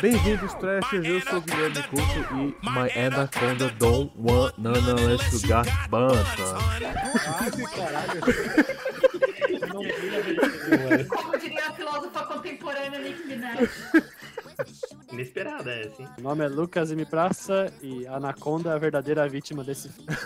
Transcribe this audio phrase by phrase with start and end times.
[0.00, 1.06] Bem-vindos, Trashers.
[1.06, 6.56] Eu sou o Guilherme Couto e My Anaconda Don't Want None Unless You Got Banta.
[7.38, 7.86] Ai, versão,
[11.08, 13.68] Como diria a filósofa contemporânea Nick Minaj.
[15.12, 16.08] Inesperada essa, hein?
[16.18, 17.04] Meu nome é Lucas M.
[17.04, 20.08] Praça e Anaconda é a verdadeira vítima desse filme.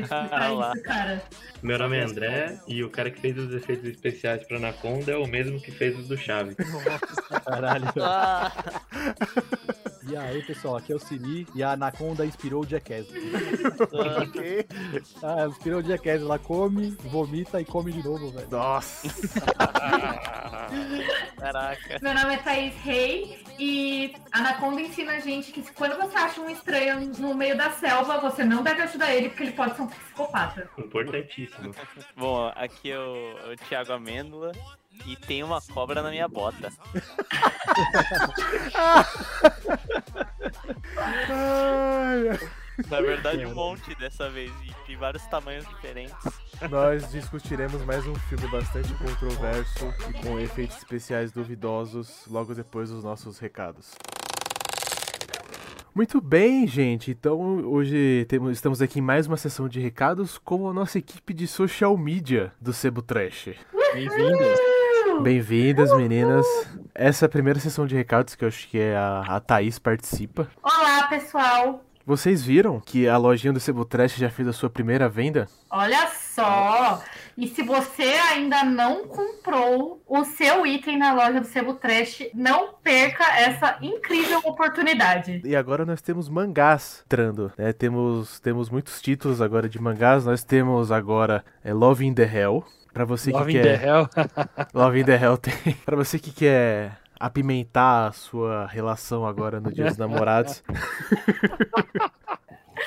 [0.00, 1.22] Isso, cara.
[1.62, 5.16] Meu nome é André e o cara que fez os efeitos especiais pra Anaconda é
[5.16, 6.56] o mesmo que fez os do Chaves.
[7.44, 7.92] Caralho.
[10.08, 13.08] E aí, pessoal, aqui é o Sini e a Anaconda inspirou o Jackass.
[13.92, 14.66] Ok.
[15.22, 16.22] Ah, inspirou o Jackass.
[16.22, 18.48] Ela come, vomita e come de novo, velho.
[18.50, 19.08] Nossa.
[21.36, 21.98] caraca.
[22.00, 26.40] Meu nome é Thaís Rei e a Anaconda ensina a gente que quando você acha
[26.40, 29.82] um estranho no meio da selva, você não deve ajudar ele porque ele pode ser
[29.82, 30.70] um psicopata.
[30.78, 31.74] Importantíssimo.
[32.16, 34.52] Bom, aqui é o, é o Thiago Amêndola
[35.04, 36.72] e tem uma cobra na minha bota.
[42.90, 46.14] Na verdade, um monte dessa vez, e de vários tamanhos diferentes.
[46.70, 53.02] Nós discutiremos mais um filme bastante controverso e com efeitos especiais duvidosos logo depois dos
[53.02, 53.94] nossos recados.
[55.94, 57.10] Muito bem, gente.
[57.10, 61.32] Então, hoje temos, estamos aqui em mais uma sessão de recados com a nossa equipe
[61.34, 63.50] de social media do Sebo Trash.
[63.94, 64.60] Bem-vindos.
[65.22, 66.46] Bem-vindas, meninas.
[66.94, 69.78] Essa é a primeira sessão de recados que eu acho que é a, a Thaís
[69.78, 70.48] participa.
[70.62, 71.85] Olá, pessoal.
[72.06, 75.48] Vocês viram que a lojinha do Sebo Trash já fez a sua primeira venda?
[75.68, 77.02] Olha só!
[77.36, 82.74] E se você ainda não comprou o seu item na loja do Sebo Trash, não
[82.74, 85.42] perca essa incrível oportunidade.
[85.44, 87.72] E agora nós temos mangás entrando, né?
[87.72, 90.24] Temos, temos muitos títulos agora de mangás.
[90.24, 92.64] Nós temos agora é, Love in the Hell.
[92.92, 93.80] Pra você Love que in quer.
[93.80, 94.08] the Hell.
[94.72, 95.74] Love in the Hell tem.
[95.84, 100.62] pra você que quer apimentar a sua relação agora no Dia dos Namorados.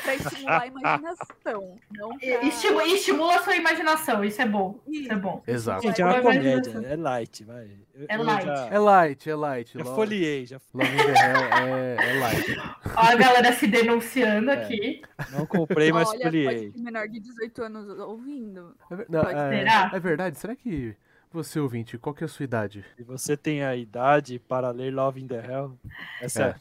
[0.03, 1.77] pra estimular a imaginação.
[1.91, 2.43] Não pra...
[2.45, 4.79] Estimula, estimula a sua imaginação, isso é bom.
[4.87, 5.43] Isso é bom.
[5.47, 5.81] Exato.
[5.81, 6.71] Gente, é uma comédia.
[6.85, 7.67] É light, vai.
[7.95, 8.45] Eu- É eu light.
[8.45, 9.73] Já, É light, é light.
[9.77, 12.57] já Love, folhei, já Love é, é light.
[12.95, 14.53] Ó, a galera se denunciando É.
[14.63, 15.01] aqui.
[15.31, 18.73] não comprei, mas Olha, ter menor de 18 anos ouvindo.
[18.89, 19.91] É, ver- não, Pode é- será?
[19.93, 20.37] é verdade?
[20.37, 20.95] Será que
[21.31, 22.83] você, ouvinte, qual que é a sua idade?
[22.97, 25.77] Se você tem a idade para ler Love in the Hell,
[26.21, 26.55] essa é,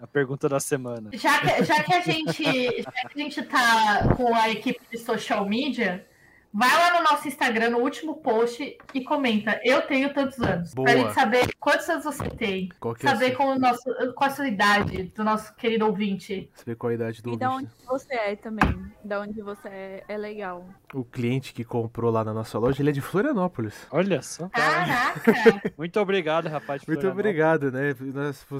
[0.00, 1.10] a pergunta da semana.
[1.12, 2.42] Já que, já que a gente
[2.82, 6.06] já que a gente tá com a equipe de social media,
[6.52, 9.60] vai lá no nosso Instagram, no último post, e comenta.
[9.64, 10.74] Eu tenho tantos anos.
[10.74, 10.86] Boa.
[10.86, 12.68] Pra gente saber quantos anos você tem.
[12.80, 13.82] Qual que é a Saber sua, com o nosso,
[14.14, 16.50] qual a sua idade, do nosso querido ouvinte.
[16.54, 17.72] saber qual a idade do E da ouvinte?
[17.76, 18.92] onde você é também.
[19.04, 20.66] Da onde você é, é legal.
[20.94, 23.86] O cliente que comprou lá na nossa loja, ele é de Florianópolis.
[23.90, 24.48] Olha só.
[24.48, 25.72] Caraca!
[25.76, 26.82] Muito obrigado, rapaz.
[26.86, 27.94] Muito obrigado, né?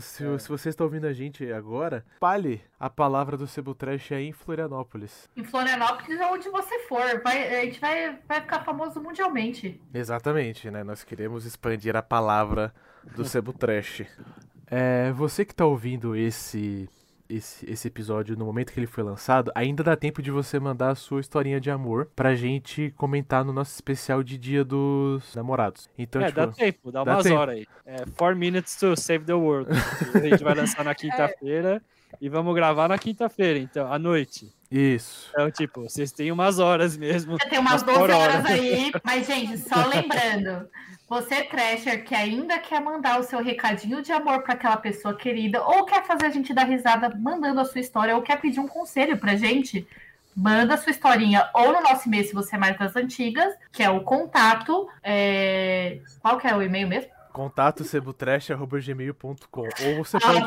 [0.01, 0.39] Se, É.
[0.39, 4.33] se você está ouvindo a gente agora, espalhe a palavra do Sebo Trash aí em
[4.33, 5.29] Florianópolis.
[5.37, 9.81] em Florianópolis, onde você for, vai, a gente vai, vai ficar famoso mundialmente.
[9.95, 10.85] Exatamente, né?
[10.85, 12.75] Nós queremos expandir a palavra
[13.17, 14.03] do Sebo Trash.
[14.71, 16.91] É, você que está ouvindo esse,
[17.29, 20.91] esse, esse episódio no momento que ele foi lançado, ainda dá tempo de você mandar
[20.91, 25.89] a sua historinha de amor pra gente comentar no nosso especial de Dia dos Namorados.
[25.99, 27.37] Então, É, tipo, dá tempo, dá dá umas tempo.
[27.37, 27.67] horas aí.
[27.87, 29.71] É, four minutes to save the world.
[30.15, 31.83] a gente vai lançar na quinta-feira
[32.21, 34.51] e vamos gravar na quinta-feira, então, à noite.
[34.71, 35.29] Isso.
[35.31, 37.39] Então, tipo, vocês têm umas horas mesmo.
[37.39, 38.53] Já tem umas Mas por 12 horas hora.
[38.53, 38.93] aí.
[39.03, 40.69] Mas, gente, só lembrando.
[41.09, 45.63] Você, Trasher, que ainda quer mandar o seu recadinho de amor para aquela pessoa querida,
[45.63, 48.69] ou quer fazer a gente dar risada mandando a sua história, ou quer pedir um
[48.69, 49.89] conselho pra gente,
[50.37, 53.83] manda a sua historinha ou no nosso e-mail, se você é mais das antigas, que
[53.83, 54.87] é o contato.
[55.03, 57.11] é, Qual que é o e-mail mesmo?
[57.43, 60.43] Contato sebotrash.gmail.com Ou você Ah, pode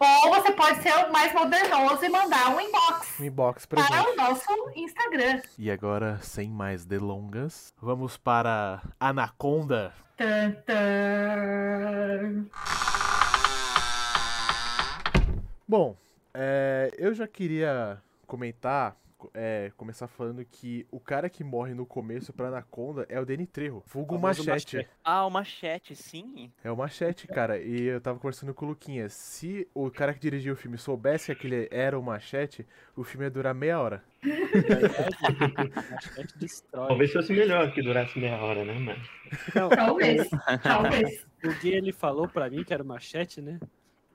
[0.00, 4.08] Ou você pode ser mais modernoso e mandar um inbox um inbox pra para gente.
[4.08, 5.40] o nosso Instagram.
[5.56, 9.92] E agora, sem mais delongas, vamos para Anaconda.
[10.16, 12.46] Tan, tan.
[15.68, 15.94] Bom,
[16.34, 18.96] é, eu já queria comentar,
[19.32, 23.46] é, começar falando que o cara que morre no começo pra Anaconda é o Danny
[23.46, 24.48] Trejo, vulgo Machete.
[24.48, 24.88] Machete.
[25.02, 26.52] Ah, o machete, sim.
[26.62, 27.58] É o Machete, cara.
[27.58, 29.08] E eu tava conversando com o Luquinha.
[29.08, 32.66] Se o cara que dirigiu o filme soubesse que aquele era o Machete,
[32.96, 34.02] o filme ia durar meia hora.
[35.90, 36.88] Machete destrói.
[36.88, 39.02] Talvez fosse melhor que durasse meia hora, né, mano?
[39.54, 40.28] Não, Talvez.
[40.62, 41.26] Talvez.
[41.44, 43.58] o Gui, ele falou pra mim que era o machete, né?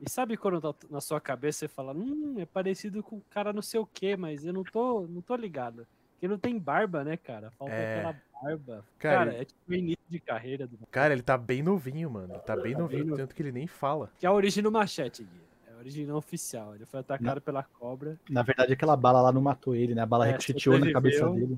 [0.02, 3.52] E sabe quando na- na sua cabeça você fala, hum, é parecido com o cara
[3.52, 5.86] não sei o quê, mas eu não tô, não tô ligado.
[6.14, 7.52] Porque não tem barba, né, cara?
[7.52, 7.98] Falta É.
[8.00, 8.86] aquela barba.
[8.98, 12.40] Cara, Cara, é tipo o início de carreira do Cara, ele tá bem novinho, mano.
[12.40, 14.10] Tá bem Tá novinho, bem tanto que ele nem fala.
[14.20, 15.42] Que é a origem do machete, Gui.
[15.68, 16.76] É a origem não oficial.
[16.76, 18.18] Ele foi atacado pela cobra.
[18.30, 20.02] Na verdade, aquela bala lá não matou ele, né?
[20.02, 21.58] A bala É, ricocheteou na cabeça dele.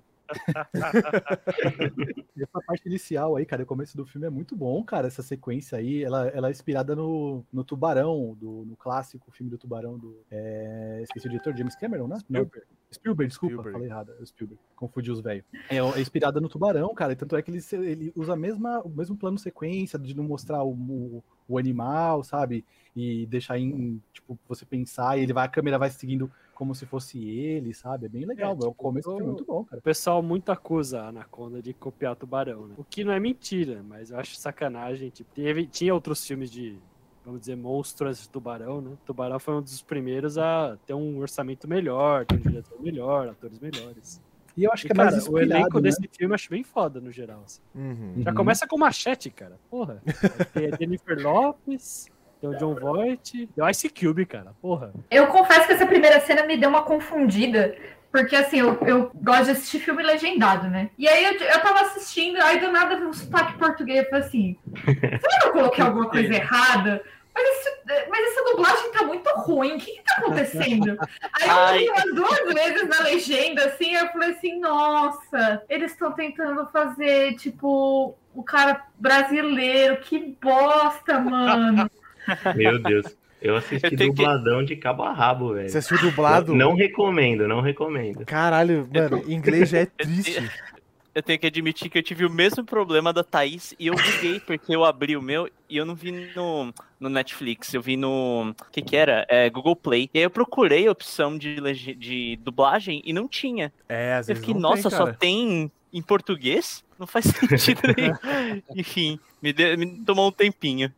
[2.35, 5.07] E essa parte inicial aí, cara, o começo do filme é muito bom, cara.
[5.07, 9.57] Essa sequência aí, ela, ela é inspirada no, no Tubarão, do, no clássico filme do
[9.57, 10.23] Tubarão do.
[10.29, 12.17] é, esqueci o diretor, James Cameron, né?
[12.29, 12.67] Não, Spielberg.
[12.91, 13.73] Spielberg, desculpa, Spielberg.
[13.73, 14.13] falei errado.
[14.19, 15.45] é Spielberg, confundi os velhos.
[15.69, 17.13] É, é inspirada no Tubarão, cara.
[17.13, 20.23] e Tanto é que ele, ele usa a mesma, o mesmo plano sequência de não
[20.23, 21.23] mostrar o, o,
[21.53, 22.65] o animal, sabe?
[22.95, 26.85] E deixar em, tipo, você pensar e ele vai, a câmera vai seguindo como se
[26.85, 28.05] fosse ele, sabe?
[28.05, 28.51] É bem legal.
[28.51, 29.79] É, o tipo, começo do filme é o- muito bom, cara.
[29.79, 32.75] O pessoal muito acusa a Anaconda de copiar Tubarão, né?
[32.77, 35.09] O que não é mentira, mas eu acho sacanagem.
[35.09, 36.77] Tipo, teve, tinha outros filmes de,
[37.25, 38.91] vamos dizer, monstros de Tubarão, né?
[39.05, 43.59] Tubarão foi um dos primeiros a ter um orçamento melhor, ter um diretor melhor, atores
[43.59, 44.21] melhores.
[44.57, 45.81] E eu acho E, que é cara, mais o inspirado, elenco né?
[45.83, 47.43] desse filme eu acho bem foda no geral.
[47.45, 47.61] assim.
[47.75, 48.13] Uhum.
[48.17, 48.35] Já Uhum.
[48.37, 49.57] começa com machete, cara.
[49.69, 50.01] Porra.
[50.53, 52.05] Tem a Jennifer Lopes,
[52.39, 54.53] tem o John Voight, tem o Ice Cube, cara.
[54.61, 54.91] Porra.
[55.11, 57.75] Eu confesso que essa primeira cena me deu uma confundida.
[58.11, 60.89] Porque assim, eu, eu gosto de assistir filme legendado, né?
[60.97, 63.99] E aí eu, eu tava assistindo, aí do nada vi um sotaque português.
[64.03, 64.57] Eu falei assim:
[65.21, 67.01] será que eu coloquei alguma coisa errada?
[67.33, 70.97] Mas, esse- mas essa dublagem tá muito ruim, o que que tá acontecendo?
[71.33, 71.79] Aí eu Ai.
[71.79, 77.35] vi umas duas vezes na legenda, assim, eu falei assim, nossa, eles estão tentando fazer,
[77.35, 81.89] tipo, o cara brasileiro, que bosta, mano.
[82.55, 83.05] Meu Deus.
[83.41, 85.67] Eu assisti Eu tenho que- dubladão de cabo a rabo, velho.
[85.67, 86.53] Você assistiu dublado?
[86.53, 88.23] Não recomendo, não recomendo.
[88.23, 90.47] Caralho, mano, inglês já é triste.
[91.13, 94.39] Eu tenho que admitir que eu tive o mesmo problema da Thaís e eu buguei
[94.39, 98.51] porque eu abri o meu e eu não vi no, no Netflix, eu vi no.
[98.51, 99.25] O que que era?
[99.29, 100.09] É, Google Play.
[100.13, 101.55] E aí eu procurei a opção de,
[101.95, 103.73] de dublagem e não tinha.
[103.89, 106.81] É, às Eu vezes fiquei, não nossa, tem, só tem em português?
[106.97, 108.15] Não faz sentido nenhum.
[108.73, 110.93] Enfim, me, deu- me tomou um tempinho.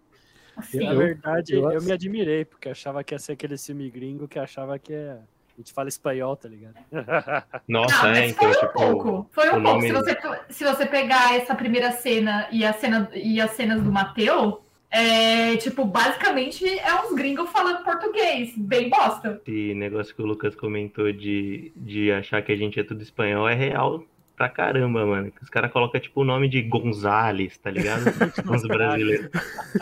[0.55, 3.57] Assim, Na Eu- verdade, eu eu, me admirei, porque eu achava que ia ser aquele
[3.57, 5.17] filme gringo que achava que é.
[5.55, 6.73] A gente fala espanhol, tá ligado?
[7.67, 8.73] Nossa, Ah, é, então, foi um tipo.
[8.73, 9.29] pouco.
[9.31, 9.81] Foi um pouco.
[9.81, 10.17] Se você,
[10.49, 15.55] se você pegar essa primeira cena e, a cena e as cenas do Mateu, é
[15.57, 18.51] tipo, basicamente é uns gringos falando português.
[18.57, 19.41] Bem bosta.
[19.45, 23.47] Esse negócio que o Lucas comentou de, de achar que a gente é tudo espanhol
[23.47, 24.03] é real
[24.35, 25.31] pra caramba, mano.
[25.31, 28.01] Que os caras colocam tipo o nome de Gonzales, tá ligado?
[28.51, 29.29] Os brasileiros.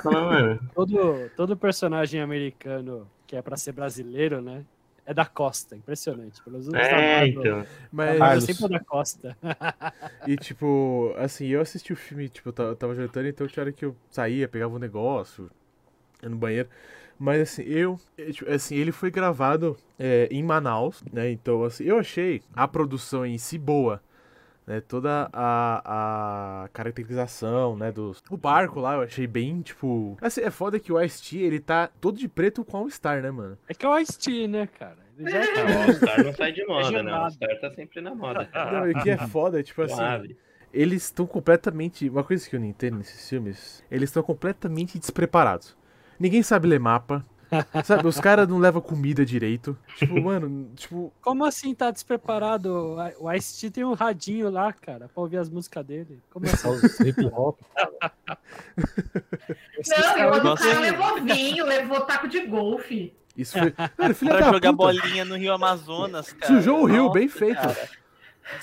[0.03, 4.63] Fala, mano, Todo, todo personagem americano que é pra ser brasileiro, né?
[5.05, 5.75] É da Costa.
[5.75, 6.41] Impressionante.
[6.45, 7.65] Outros da é, então.
[7.91, 8.43] Mas, Carlos.
[8.43, 9.37] sempre é da Costa.
[10.27, 13.85] e tipo, assim, eu assisti o filme, tipo, eu tava, jantando, então tinha hora que
[13.85, 15.49] eu saía, pegava um negócio,
[16.21, 16.69] ia no banheiro.
[17.17, 21.29] Mas assim, eu, eu, tipo, assim, ele foi gravado é, em Manaus, né?
[21.31, 24.01] Então, assim, eu achei a produção em si boa.
[24.71, 28.23] Né, toda a, a caracterização, né, dos...
[28.29, 30.17] O barco lá eu achei bem, tipo...
[30.21, 33.57] Assim, é foda que o Ice-T, ele tá todo de preto com All-Star, né, mano?
[33.67, 34.99] É que é o Ice-T, né, cara?
[35.19, 35.63] Ele já tá.
[35.65, 37.11] Não, o All-Star não sai de moda, né?
[37.11, 37.15] O.
[37.15, 38.49] All-Star tá sempre na moda.
[38.53, 40.37] Não, o que é foda é, tipo assim...
[40.73, 42.07] Eles estão completamente.
[42.07, 45.75] Uma coisa que eu não entendo nesses filmes, eles estão completamente despreparados.
[46.17, 47.25] Ninguém sabe ler mapa.
[47.83, 49.77] Sabe, os caras não levam comida direito.
[49.97, 51.11] Tipo, mano, tipo.
[51.21, 52.95] Como assim tá despreparado?
[53.19, 56.21] O Ice-T tem um radinho lá, cara, pra ouvir as músicas dele.
[56.29, 56.57] Como assim?
[56.57, 57.59] Só os hip hop.
[59.87, 60.63] Não, e o outro Nossa.
[60.63, 63.13] cara levou vinho, levou taco de golfe.
[63.35, 63.73] Isso foi.
[64.13, 64.75] Filha Pra da jogar puta.
[64.93, 66.53] bolinha no Rio Amazonas, cara.
[66.53, 67.55] Sujou o rio, Nossa, bem feito.
[67.61, 67.89] cara.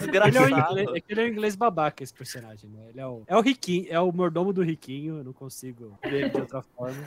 [0.00, 2.88] Ele é, inglês, é que ele é o inglês babaca, esse personagem, né?
[2.90, 6.14] Ele é o, é o riquinho, é o mordomo do riquinho, eu não consigo ver
[6.14, 7.02] ele de outra forma.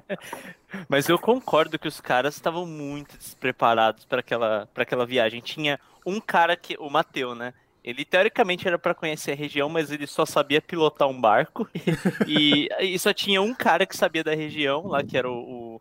[0.88, 5.40] Mas eu concordo que os caras estavam muito despreparados para aquela, pra aquela viagem.
[5.40, 6.76] Tinha um cara que.
[6.78, 7.54] O Mateu, né?
[7.84, 11.68] Ele teoricamente era para conhecer a região, mas ele só sabia pilotar um barco.
[12.28, 15.80] e, e só tinha um cara que sabia da região, lá que era o, o,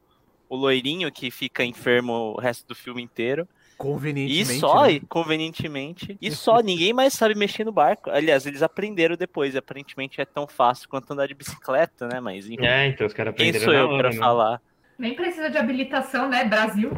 [0.49, 3.47] o loirinho que fica enfermo o resto do filme inteiro.
[3.81, 4.59] E Convenientemente.
[4.59, 4.91] só, né?
[4.93, 6.17] e convenientemente.
[6.21, 8.09] E só, ninguém mais sabe mexer no barco.
[8.09, 9.55] Aliás, eles aprenderam depois.
[9.55, 12.19] Aparentemente é tão fácil quanto andar de bicicleta, né?
[12.19, 12.65] Mas enfim.
[12.65, 14.17] É, então os caras Quem aprenderam sou na eu hora, pra né?
[14.17, 14.61] falar?
[15.01, 16.45] Nem precisa de habilitação, né?
[16.45, 16.91] Brasil.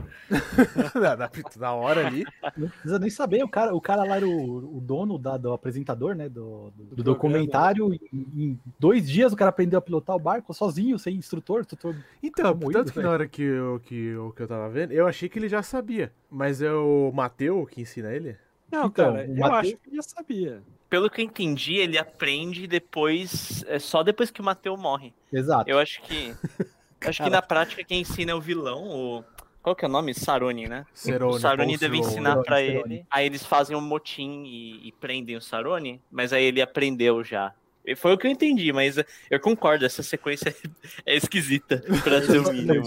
[0.93, 2.25] na, na- na hora ali.
[2.57, 3.43] Não precisa nem saber.
[3.43, 6.27] O cara, o cara lá era o, o dono da- do apresentador, né?
[6.27, 7.93] Do, do- do Do documentário.
[7.93, 11.61] Em, em dois dias o cara aprendeu a pilotar o barco sozinho, sem instrutor.
[11.61, 13.13] instrutor Então, Moído, tanto que na velho.
[13.13, 16.11] hora que eu, que, eu, que eu tava vendo, eu achei que ele já sabia.
[16.29, 18.35] Mas é o Mateu que ensina ele?
[18.71, 20.61] Não, Então, cara, eu Mateu- acho que ele já sabia.
[20.89, 23.63] Pelo que eu entendi, ele aprende depois.
[23.67, 25.13] É só depois que o Mateu morre.
[25.31, 25.69] Exato.
[25.69, 26.33] Eu acho que.
[27.05, 29.23] Acho que na prática quem ensina é o vilão, o,
[29.61, 30.13] Qual que é o nome?
[30.13, 30.85] Saroni, né?
[30.93, 32.11] Cerone, o Saroni deve Cerone.
[32.11, 32.95] ensinar pra Cerone.
[32.95, 33.05] ele.
[33.09, 37.53] Aí eles fazem um motim e, e prendem o Saroni, mas aí ele aprendeu já.
[37.85, 38.95] E Foi o que eu entendi, mas
[39.29, 40.55] eu concordo, essa sequência
[41.05, 42.81] é esquisita pra ser o mínimo.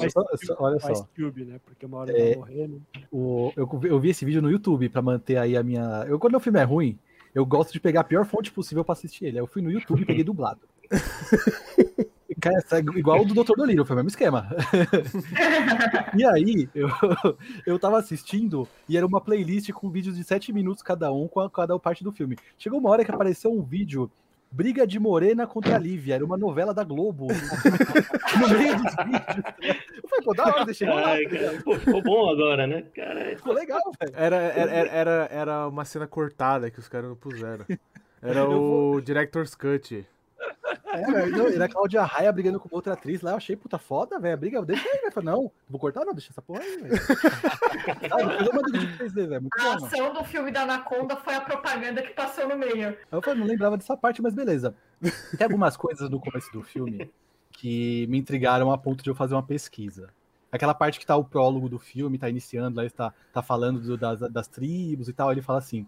[0.58, 1.60] Olha Faz só, Cube, né?
[1.66, 2.14] Porque uma hora É.
[2.14, 2.78] ele vai morrer, né?
[3.12, 6.06] o, eu, eu vi esse vídeo no YouTube pra manter aí a minha.
[6.08, 6.98] Eu, quando o filme é ruim,
[7.34, 9.36] eu gosto de pegar a pior fonte possível pra assistir ele.
[9.38, 10.60] Aí eu fui no YouTube e peguei dublado.
[12.46, 13.56] Cara, é igual o do Dr.
[13.56, 14.48] Dolittle, foi o mesmo esquema.
[16.16, 16.88] e aí, eu,
[17.66, 21.40] eu tava assistindo e era uma playlist com vídeos de 7 minutos cada um, com
[21.40, 22.36] a- cada parte do filme.
[22.56, 24.10] Chegou uma hora que apareceu um vídeo.
[24.48, 27.26] Briga de Morena contra a Lívia, era uma novela da Globo.
[28.40, 29.84] no meio dos vídeos.
[30.02, 31.08] Eu falei, pô, da hora, deixei lá.
[31.08, 32.82] Ai, cara, pô, ficou bom agora, né?
[32.94, 34.12] Cara, Ficou legal, velho.
[34.14, 37.66] Era, era, era, era, uma cena cortada que os caras não puseram.
[38.22, 40.06] Era o Director's Cut.
[40.86, 43.78] É, velho, não, era a Cláudia Raia brigando com outra atriz lá, eu achei puta
[43.78, 46.76] foda, velho, briga, deixa aí, velho, Falei, não, vou cortar não, deixa essa porra aí,
[46.82, 46.94] velho.
[48.10, 49.86] Ah, muito A bom, mano.
[49.86, 52.96] ação do filme da Anaconda foi a propaganda que passou no meio.
[53.10, 54.74] Eu falei, não lembrava dessa parte, mas beleza.
[55.36, 57.10] Tem algumas coisas no começo do filme
[57.52, 60.10] que me intrigaram a ponto de eu fazer uma pesquisa.
[60.50, 63.96] Aquela parte que tá o prólogo do filme, tá iniciando, lá está tá falando do-
[63.96, 65.86] das, das tribos e tal, ele fala assim,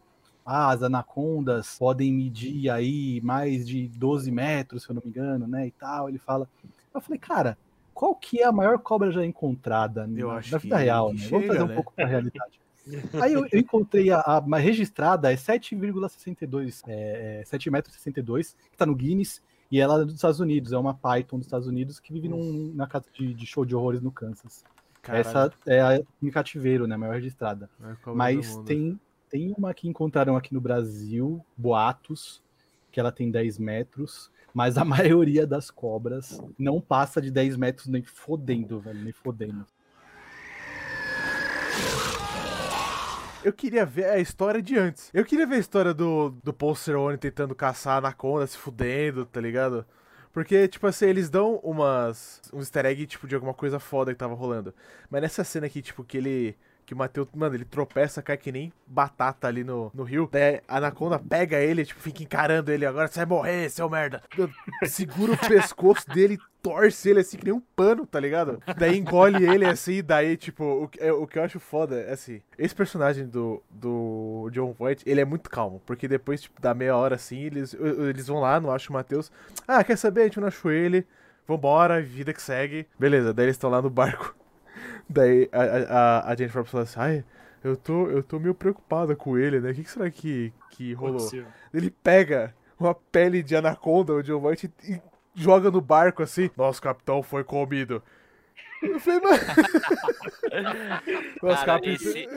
[0.51, 5.47] ah, as anacondas podem medir aí mais de 12 metros, se eu não me engano,
[5.47, 6.49] né, e tal, ele fala...
[6.95, 7.59] Eu falei, cara,
[7.93, 11.19] qual que é a maior cobra já encontrada Eu na, vida real, né?
[11.29, 11.75] Vamos chega, trazer um né?
[11.75, 12.61] pouco pra realidade.
[13.21, 17.99] Aí eu, eu encontrei a, a- a registrada, é 7,62, é, é, 7 metros e
[17.99, 21.47] 62, que tá no Guinness, e ela é dos Estados Unidos, é uma Python dos
[21.47, 24.65] Estados Unidos que vive num- na casa de, de show de horrores no Kansas.
[25.03, 27.69] Caralho, Essa é a em cativeiro, né, a maior registrada.
[28.15, 28.99] Mas tem,
[29.29, 32.43] tem uma que encontraram aqui no Brasil, boatos,
[32.91, 37.87] que ela tem 10 metros, mas a maioria das cobras não passa de 10 metros
[37.87, 39.67] nem fodendo, velho, nem fodendo.
[43.45, 45.11] Eu queria ver a história de antes.
[45.15, 46.75] Eu queria ver a história do, do Paul
[47.19, 49.87] tentando caçar a Anaconda, se fudendo, tá ligado?
[50.33, 52.43] Porque, tipo assim, eles dão umas.
[52.53, 54.75] um easter egg, tipo, de alguma coisa foda que tava rolando.
[55.11, 56.57] Mas nessa cena aqui, tipo, que ele.
[56.89, 60.27] Que o Matheus, mano, ele tropeça, cai que nem batata ali no, no rio.
[60.33, 62.87] Daí a Anaconda pega ele, tipo, fica encarando ele.
[62.87, 64.23] Agora você vai morrer, seu merda.
[64.87, 68.63] Segura o pescoço dele, torce ele assim, que nem um pano, tá ligado?
[68.79, 72.41] Daí engole ele assim, daí, tipo, o, é, o que eu acho foda é assim.
[72.57, 75.83] Esse personagem do, do John Voight, ele é muito calmo.
[75.85, 77.77] Porque depois, tipo, da meia hora assim, eles,
[78.09, 79.31] eles vão lá, não acham o Matheus.
[79.67, 80.23] Ah, quer saber?
[80.23, 81.07] A gente não achou ele.
[81.47, 82.87] Vambora, vida que segue.
[82.99, 84.35] Beleza, daí eles estão lá no barco.
[85.09, 87.25] Daí a, a, a Jennifer fala assim, ai,
[87.65, 89.71] eu tô, eu tô meio preocupada com ele, né?
[89.71, 91.17] O que, que será que, que rolou?
[91.17, 91.47] Aconteceu.
[91.73, 95.01] Ele pega uma pele de anaconda, o John Voight, e
[95.35, 96.51] joga no barco assim.
[96.57, 98.03] Nosso capitão foi comido.
[98.83, 99.39] Eu falei, mano.
[101.43, 101.93] Nosso Cara, capitão.
[101.95, 102.29] esse-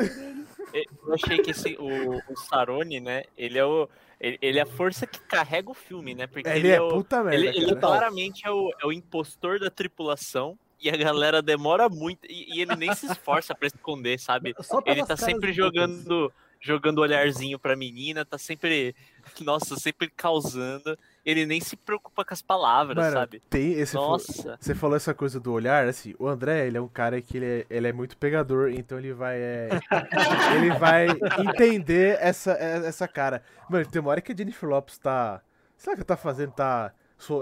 [0.73, 3.23] Eu achei que esse, o, o Saroni, né?
[3.37, 3.87] Ele é o.
[4.19, 6.27] Ele, ele é a força que carrega o filme, né?
[6.27, 7.35] Porque Ele é o, puta merda.
[7.35, 10.57] ele, ele claramente é o, é o impostor da tripulação.
[10.81, 12.25] E a galera demora muito.
[12.25, 14.55] E, e ele nem se esforça pra esconder, sabe?
[14.61, 18.95] Só Ele tá sempre do jogando jogando olharzinho pra menina, tá sempre.
[19.41, 20.97] Nossa, sempre causando.
[21.25, 23.41] Ele nem se preocupa com as palavras, Mano, sabe?
[23.49, 23.95] tem esse.
[23.95, 24.57] Nossa.
[24.59, 27.45] Você falou essa coisa do olhar, assim, o André, ele é um cara que ele
[27.45, 29.37] é, ele é muito pegador, então ele vai.
[29.39, 29.69] é,
[30.55, 31.07] ele vai
[31.39, 33.43] entender essa, é- essa cara.
[33.69, 35.41] Mano, tem uma hora que a Jennifer Lopes tá.
[35.77, 36.53] Sabe o que ela tá fazendo?
[36.53, 36.93] Tá.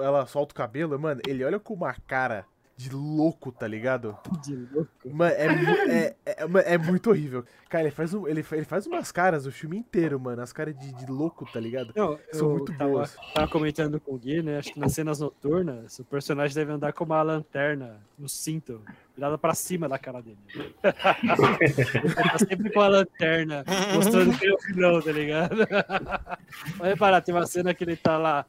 [0.03, 2.45] Ela solta o cabelo, mano, ele olha com uma cara
[2.79, 4.17] de louco, tá ligado?
[4.41, 4.89] De louco.
[5.03, 5.45] Mano, é,
[5.89, 7.43] é, é, é muito horrível.
[7.67, 10.41] Cara, ele faz, um, ele, ele faz umas caras o filme inteiro, mano.
[10.41, 11.91] As caras de, de louco, tá ligado?
[11.93, 13.17] Não, São eu muito tava, boas.
[13.33, 14.59] tava comentando com o Gui, né?
[14.59, 18.81] Acho que nas cenas noturnas, o personagem deve andar com uma lanterna no cinto,
[19.13, 20.37] virada pra cima da cara dele.
[21.59, 25.55] ele tá sempre com a lanterna, mostrando que ele é o vilão, tá ligado?
[26.79, 28.45] Vai reparar, tem uma cena que ele tá lá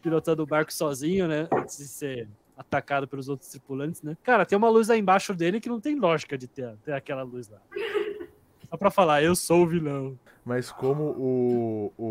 [0.00, 1.48] pilotando o barco sozinho, né?
[1.52, 4.16] Antes de ser atacado pelos outros tripulantes, né?
[4.22, 7.22] Cara, tem uma luz aí embaixo dele que não tem lógica de ter, ter aquela
[7.22, 7.58] luz lá.
[8.68, 10.18] Só pra falar, eu sou o vilão.
[10.44, 11.92] Mas como o.
[11.96, 12.04] O,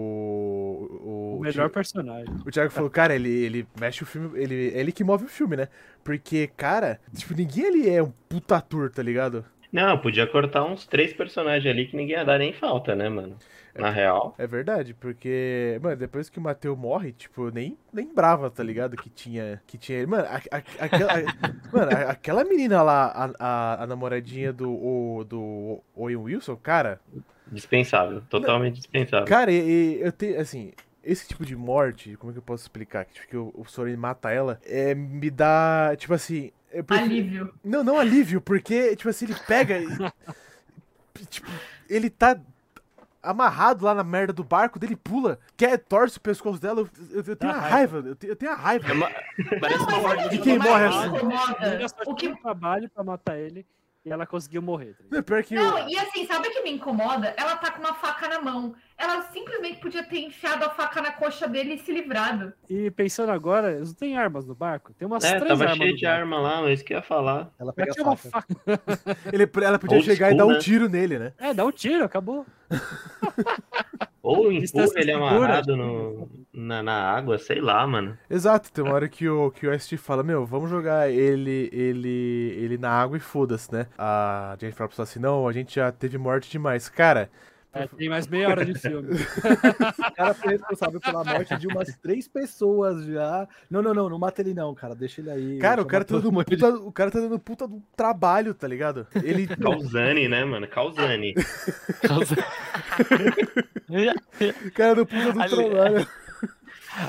[1.03, 2.33] o, O melhor personagem.
[2.45, 5.55] O Thiago falou, cara, ele, ele mexe o filme, ele, ele que move o filme,
[5.55, 5.67] né?
[6.03, 9.45] Porque, cara, tipo, ninguém ali é um puta ator, tá ligado?
[9.73, 13.35] Não, podia cortar uns três personagens ali que ninguém ia dar nem falta, né, mano?
[13.75, 14.35] Na real.
[14.37, 18.95] É verdade, porque, mano, depois que o Mateu morre, tipo, eu nem lembrava, tá ligado?
[18.95, 20.05] Que tinha, que tinha ele.
[20.05, 21.33] Mano, a, a- aquela, a-
[21.71, 27.01] mano, aquela menina lá, a, namoradinha do, o, do Owen Wilson, cara,
[27.51, 28.21] Dispensável.
[28.29, 29.25] Totalmente dispensável.
[29.27, 29.55] Cara, e,
[29.97, 30.71] e eu tenho, assim,
[31.03, 33.05] esse tipo de morte, como é que eu posso explicar?
[33.05, 37.09] Que, tipo, que o, o Soren mata ela, é, me dá, tipo assim, é, prefiro-
[37.11, 37.53] Alívio.
[37.63, 39.77] Não, não alívio, porque, tipo assim, ele pega.
[39.79, 39.87] e-
[41.29, 41.47] tipo,
[41.89, 42.39] ele tá
[43.21, 46.81] amarrado lá na merda do barco, dele pula, quer, torce o pescoço dela.
[46.81, 48.89] Eu, eu- eu tenho a raiva, eu tenho, eu tenho a raiva.
[48.89, 49.09] É uma-
[49.61, 51.09] Parece Não, uma morte de o que quem morre assim?
[52.07, 53.65] O que um trabalho pra matar ele
[54.05, 54.95] e ela conseguiu morrer.
[54.95, 55.03] tá?
[55.09, 55.55] Não, pior que.
[55.55, 57.33] Não, eu- e assim, sabe o que me incomoda?
[57.37, 58.75] Ela tá com uma faca na mão.
[58.97, 62.53] Ela simplesmente podia ter enfiado a faca na coxa dele e se livrado.
[62.69, 64.93] E pensando agora, eles não tem armas no barco?
[64.93, 66.21] Tem umas É, três tava armas cheio no de barco.
[66.21, 67.51] arma lá, mas isso que eu ia falar.
[67.59, 68.47] Ela pega a tinha uma faca.
[68.63, 69.17] faca.
[69.33, 70.59] ele, ela podia Old chegar e school, dar um né?
[70.59, 71.33] tiro nele, né?
[71.39, 72.45] É, dá um tiro, acabou.
[74.21, 75.15] Ou empurra ele segura.
[75.17, 78.17] amarrado no, na, na água, sei lá, mano.
[78.29, 82.55] Exato, tem uma hora que o, que o ST fala, meu, vamos jogar ele ele
[82.57, 83.87] ele na água e foda-se, né?
[83.97, 86.87] A Jennifer fala assim, não, a gente já teve morte demais.
[86.87, 87.29] Cara,
[87.75, 89.09] É, tem mais meia hora de filme.
[90.13, 93.47] O cara foi responsável pela morte de umas três pessoas já.
[93.69, 94.93] Não, não, não, não mata ele não, cara.
[94.93, 95.57] Deixa ele aí.
[95.57, 98.67] cara, o cara, tá dando de- puta, o cara tá dando puta do trabalho, tá
[98.67, 99.07] ligado?
[99.23, 99.47] Ele...
[99.57, 100.67] Causani, né, mano?
[100.67, 101.33] Causani.
[104.67, 106.07] o cara do puta do Ali- trabalho.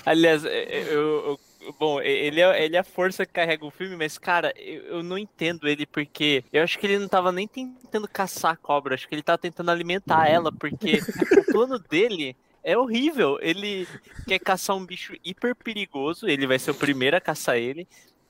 [0.06, 1.40] Aliás, é, é, eu, eu-
[1.78, 5.02] bom, ele é, ele é a força que carrega o filme, mas, cara, eu, eu
[5.02, 8.94] não entendo ele porque eu acho que ele não tava nem tentando caçar a cobra,
[8.94, 11.00] acho que ele tava tentando alimentar ela, porque
[11.38, 13.38] o plano dele é horrível.
[13.40, 13.87] Ele
[14.26, 17.87] quer caçar um bicho hiper perigoso, ele vai ser o primeiro a caçar ele.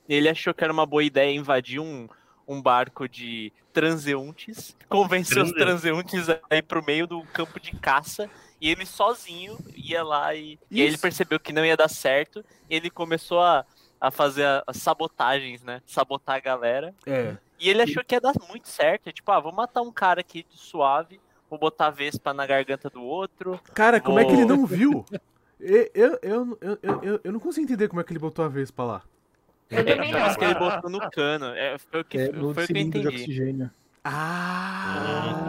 [0.07, 2.07] Ele achou que era uma boa ideia invadir um,
[2.47, 8.29] um barco de transeuntes, convencer os transeuntes a ir pro meio do campo de caça.
[8.59, 12.43] E ele sozinho ia lá e, e ele percebeu que não ia dar certo.
[12.69, 13.65] E ele começou a,
[13.99, 15.81] a fazer as sabotagens, né?
[15.85, 16.93] Sabotar a galera.
[17.05, 17.35] É.
[17.59, 19.11] E ele achou que ia dar muito certo.
[19.11, 22.89] Tipo, ah, vou matar um cara aqui de suave, vou botar a vespa na garganta
[22.89, 23.59] do outro.
[23.73, 25.05] Cara, como é que ele não viu?
[25.57, 28.47] Eu, eu, eu, eu, eu, eu- não consigo entender como é que ele botou a
[28.49, 29.01] vez pra lá.
[29.69, 30.51] Eu É, também por isso que não.
[30.51, 31.45] ele botou no cano.
[31.47, 33.21] É, foi o que, É, foi o que eu cilindro de entendi.
[33.23, 33.71] oxigênio.
[34.03, 35.45] Ah.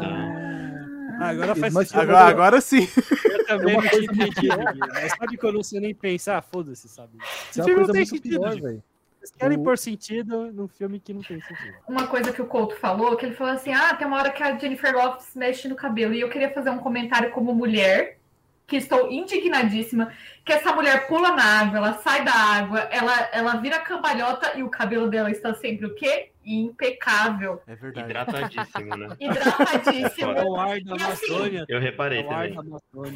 [1.19, 2.03] Ah, agora faz Mas sentido.
[2.03, 2.87] Agora, agora sim.
[3.25, 4.57] Eu também uma não coisa tinha entendido.
[4.57, 7.11] Gui, Mas sabe quando você nem pensa, ah, foda-se, sabe?
[7.51, 8.61] Esse Isso é uma filme não coisa tem muito sentido, pior, Gui.
[8.61, 8.83] velho.
[9.19, 11.75] Vocês querem pôr sentido num filme que não tem sentido.
[11.89, 14.43] Uma coisa que o Couto falou, que ele falou assim: ah, tem uma hora que
[14.43, 16.13] a Jennifer Lopes mexe no cabelo.
[16.15, 18.19] E eu queria fazer um comentário como mulher,
[18.67, 20.13] que estou indignadíssima,
[20.47, 24.63] que essa mulher pula na água, ela sai da água, ela, ela vira cambalhota e
[24.63, 26.31] o cabelo dela está sempre o quê?
[26.45, 27.61] Impecável.
[27.67, 28.09] É verdade.
[28.11, 29.09] Hidratadíssimo, né?
[29.19, 30.31] Hidratadíssimo.
[30.31, 31.65] É o ar da assim, Amazônia.
[31.69, 32.55] Eu reparei É também.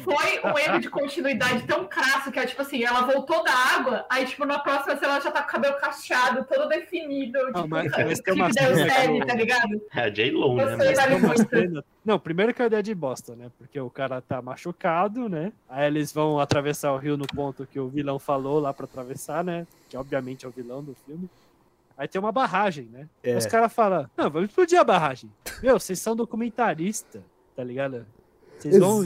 [0.03, 4.05] Foi um erro de continuidade tão crasso que é tipo assim, ela voltou da água,
[4.09, 7.53] aí tipo na próxima cena ela já tá com o cabelo cacheado, todo definido, Não,
[7.53, 9.81] tipo, mas- mas tem uma tipo cena eu- tá ligado?
[9.95, 12.95] É a J-Lo, né, vai- Tem uma cena- Não, primeiro que a ideia é de
[12.95, 13.49] bosta, né?
[13.57, 15.53] Porque o cara tá machucado, né?
[15.69, 19.43] Aí eles vão atravessar o rio no ponto que o vilão falou lá pra atravessar,
[19.43, 19.67] né?
[19.87, 21.29] Que obviamente é o vilão do filme.
[21.97, 23.07] Aí tem uma barragem, né?
[23.23, 23.37] É.
[23.37, 25.31] Os caras falam, não, vamos explodir a barragem.
[25.61, 27.21] Meu, vocês são documentarista,
[27.55, 28.05] tá ligado?
[28.57, 29.03] Vocês vão,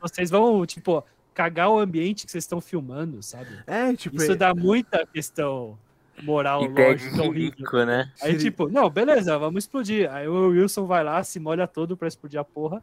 [0.00, 1.04] vocês vão, tipo,
[1.34, 3.50] cagar o ambiente que vocês estão filmando, sabe?
[3.66, 5.78] É, tipo, Isso é- dá muita questão
[6.22, 7.58] moral, de lógica, horrível.
[7.58, 8.10] rico, né?
[8.22, 10.10] Aí, tipo, não, beleza, vamos explodir.
[10.12, 12.82] Aí o Wilson vai lá, se molha todo pra explodir a porra.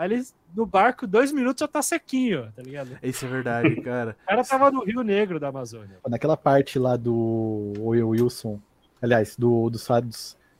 [0.00, 2.98] Aí eles, no barco, dois minutos já tá sequinho, tá ligado?
[3.02, 4.16] Isso é verdade, cara.
[4.22, 5.98] O cara tava no Rio Negro da Amazônia.
[6.08, 8.58] Naquela parte lá do Owen Wilson,
[9.02, 9.78] aliás, do, do, do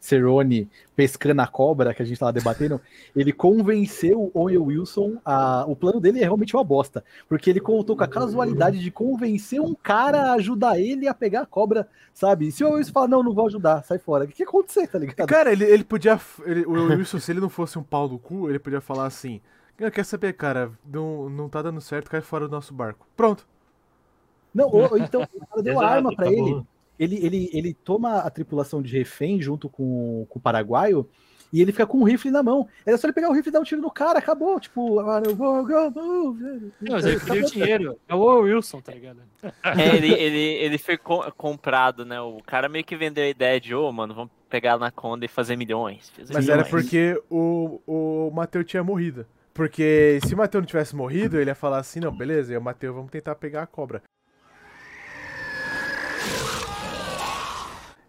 [0.00, 2.80] Cerrone pescando a cobra que a gente tava debatendo,
[3.14, 5.64] ele convenceu o Owen Wilson a.
[5.68, 7.04] O plano dele é realmente uma bosta.
[7.28, 11.42] Porque ele contou com a casualidade de convencer um cara a ajudar ele a pegar
[11.42, 12.48] a cobra, sabe?
[12.48, 14.24] E se o Owen Wilson fala, não, não vou ajudar, sai fora.
[14.24, 15.28] O que, que ia acontecer, tá ligado?
[15.28, 16.18] Cara, ele, ele podia.
[16.46, 19.40] ele- o Wilson, se ele não fosse um pau do cu, ele podia falar assim:
[19.80, 20.72] "Ah, Quer saber, cara?
[20.84, 23.06] Não, não tá dando certo, cai fora do nosso barco.
[23.16, 23.46] Pronto.
[24.54, 26.48] Não, ou, ou então o cara deu a Exato, arma pra acabou.
[26.48, 26.66] ele.
[27.00, 31.08] Ele, ele, ele toma a tripulação de refém junto com, com o paraguaio
[31.50, 32.68] e ele fica com o rifle na mão.
[32.84, 34.60] Era só ele pegar o rifle e dar um tiro no cara, acabou.
[34.60, 36.34] Tipo, eu vou, eu vou.
[36.80, 37.98] Não, mas ele o dinheiro.
[38.06, 39.20] É o Wilson, tá ligado?
[39.42, 42.20] É, ele, ele, ele foi co- comprado, né?
[42.20, 45.28] O cara meio que vendeu a ideia de, ô, mano, vamos pegar na Conda e
[45.28, 46.10] fazer milhões.
[46.10, 46.70] fazer Mas era milhões.
[46.70, 49.26] porque o, o Matheus tinha morrido.
[49.54, 52.94] Porque se o Matheus não tivesse morrido, ele ia falar assim: Não, beleza, eu, Matheus,
[52.94, 54.02] vamos tentar pegar a cobra.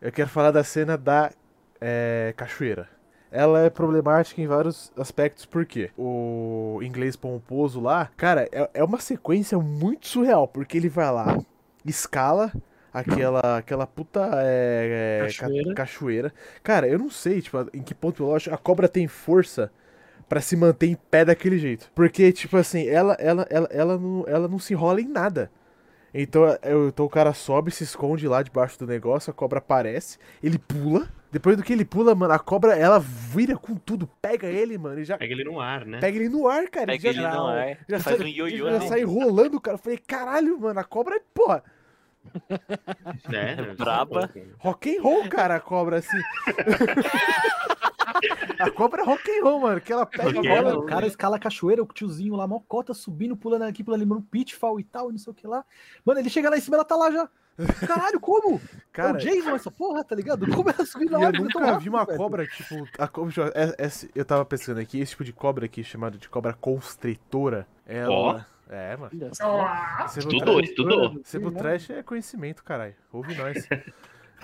[0.02, 1.32] Eu quero falar da cena da
[1.80, 2.88] é, cachoeira.
[3.32, 9.00] Ela é problemática em vários aspectos, porque o inglês pomposo lá, cara, é, é uma
[9.00, 11.38] sequência muito surreal, porque ele vai lá,
[11.86, 12.52] escala
[12.94, 15.74] aquela, aquela puta é, é, ca- Cachoeira.
[15.74, 16.34] cachoeira.
[16.62, 19.72] Cara, eu não sei, tipo, em que ponto lógico a cobra tem força
[20.28, 21.92] pra se manter em pé daquele jeito.
[21.96, 25.52] Porque, tipo assim, ela, ela, ela, ela, não, ela não se enrola em nada.
[26.14, 30.18] Então, eu- então o cara sobe, se esconde lá debaixo do negócio, a cobra aparece,
[30.44, 31.08] ele pula.
[31.32, 35.00] Depois do que ele pula, mano, a cobra ela vira com tudo, pega ele, mano,
[35.00, 36.00] e já Pega ele no ar, né?
[36.02, 36.88] pega ele no ar, cara.
[36.88, 39.76] Pega já, ele no ar, já faz sai, um ioiô já sai rolando, cara.
[39.76, 41.64] Eu falei, caralho, mano, a cobra é, porra,
[43.34, 44.30] É, Braba.
[44.60, 46.18] rock and roll, cara, a cobra, assim.
[48.60, 50.72] a cobra é rock and roll, mano, que ela pega Rock e rola.
[50.74, 50.82] roll.
[50.84, 54.22] O cara escala a cachoeira, o tiozinho lá, mocota, subindo, pulando aqui, pulando ali no
[54.22, 55.64] pitfall e tal, e não sei o que lá.
[56.06, 57.30] Mano, ele chega lá em cima, ela tá lá já.
[57.86, 58.56] Caralho, como?
[58.56, 58.60] é
[58.92, 60.48] Cara, o Jason essa porra, tá ligado?
[60.50, 62.18] Como ela subiu E na eu nunca rápido, vi uma velho?
[62.18, 65.84] cobra, tipo, a cobra, é- esse- eu tava pensando aqui, esse tipo de cobra aqui,
[65.84, 68.10] chamado de cobra constritora, ela...
[68.12, 68.42] Ó.
[68.74, 69.12] É, mano.
[70.18, 71.20] Estudou, estudou.
[71.26, 72.96] Sebo Trash é conhecimento, caralho.
[73.12, 73.68] Ouve nós.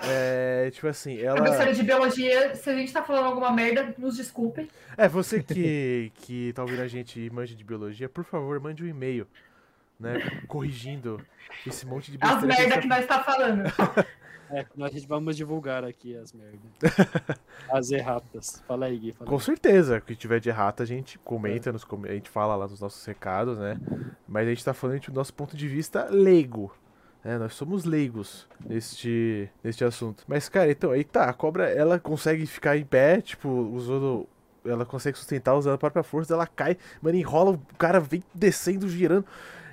[0.04, 1.36] É, tipo assim, ela...
[1.36, 4.68] Professora de biologia, se a gente tá falando alguma merda, nos desculpe.
[4.96, 8.82] É, você que, que tá ouvindo a gente e manja de biologia, por favor, mande
[8.84, 9.26] um e-mail,
[9.98, 11.20] né, corrigigindo
[11.66, 13.64] esse monte de As que merda que tá nós tá falando.
[14.50, 16.60] É, nós a gente vamos divulgar aqui as merdas.
[17.70, 18.62] As erratas.
[18.66, 19.12] Fala aí, Gui.
[19.12, 19.42] Fala Com aí.
[19.42, 22.66] certeza, o que tiver de errata a gente comenta, nos, com- a gente fala lá
[22.66, 23.78] nos nossos recados, né?
[24.26, 26.72] Mas a gente tá falando do nosso ponto de vista leigo.
[27.24, 27.38] Né?
[27.38, 30.24] nós somos leigos neste, neste assunto.
[30.26, 34.26] Mas, cara, então, aí tá, a cobra ela consegue ficar em pé, tipo, usando.
[34.64, 38.88] Ela consegue sustentar usando a própria força, ela cai, mano, enrola, o cara vem descendo,
[38.88, 39.24] girando.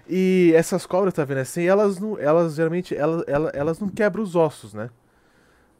[0.07, 1.63] E essas cobras, tá vendo assim?
[1.63, 2.17] Elas não.
[2.19, 2.95] Elas geralmente.
[2.95, 4.89] Elas, elas, elas não quebram os ossos, né?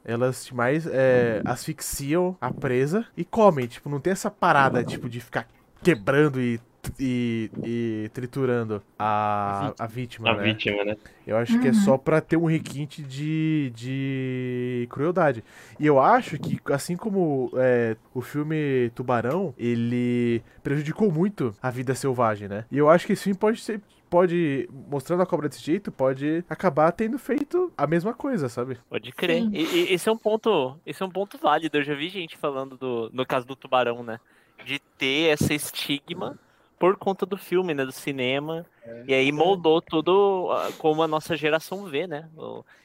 [0.04, 3.66] Elas mais é, asfixiam a presa e comem.
[3.66, 5.48] Tipo, não tem essa parada, tipo, de ficar
[5.82, 6.60] quebrando e,
[6.98, 10.42] e, e triturando a, a vítima, A né?
[10.44, 10.96] vítima, né?
[11.26, 15.42] Eu acho que é só pra ter um requinte de, de crueldade.
[15.78, 21.94] E eu acho que, assim como é, o filme Tubarão, ele prejudicou muito a vida
[21.94, 22.64] selvagem, né?
[22.70, 23.80] E eu acho que esse filme pode ser.
[24.08, 28.78] Pode, mostrando a cobra desse jeito, pode acabar tendo feito a mesma coisa, sabe?
[28.88, 29.48] Pode crer.
[29.52, 31.76] E, e- esse é um ponto, esse é um ponto válido.
[31.76, 34.20] Eu já vi gente falando do, no caso do tubarão, né?
[34.64, 36.38] De ter essa estigma
[36.78, 37.84] por conta do filme, né?
[37.84, 38.66] Do cinema.
[39.06, 42.28] E aí moldou tudo ah, como a nossa geração vê, né?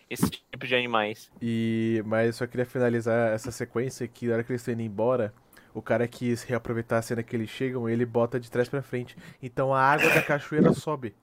[0.10, 1.32] esse tipo de animais.
[1.42, 4.84] E, mas eu só queria finalizar essa sequência que na hora que eles estão indo
[4.84, 5.34] embora,
[5.74, 8.82] o cara quis reaproveitar a cena que eles chegam e ele bota de trás pra
[8.82, 9.16] frente.
[9.42, 11.14] Então a água da cachoeira sobe.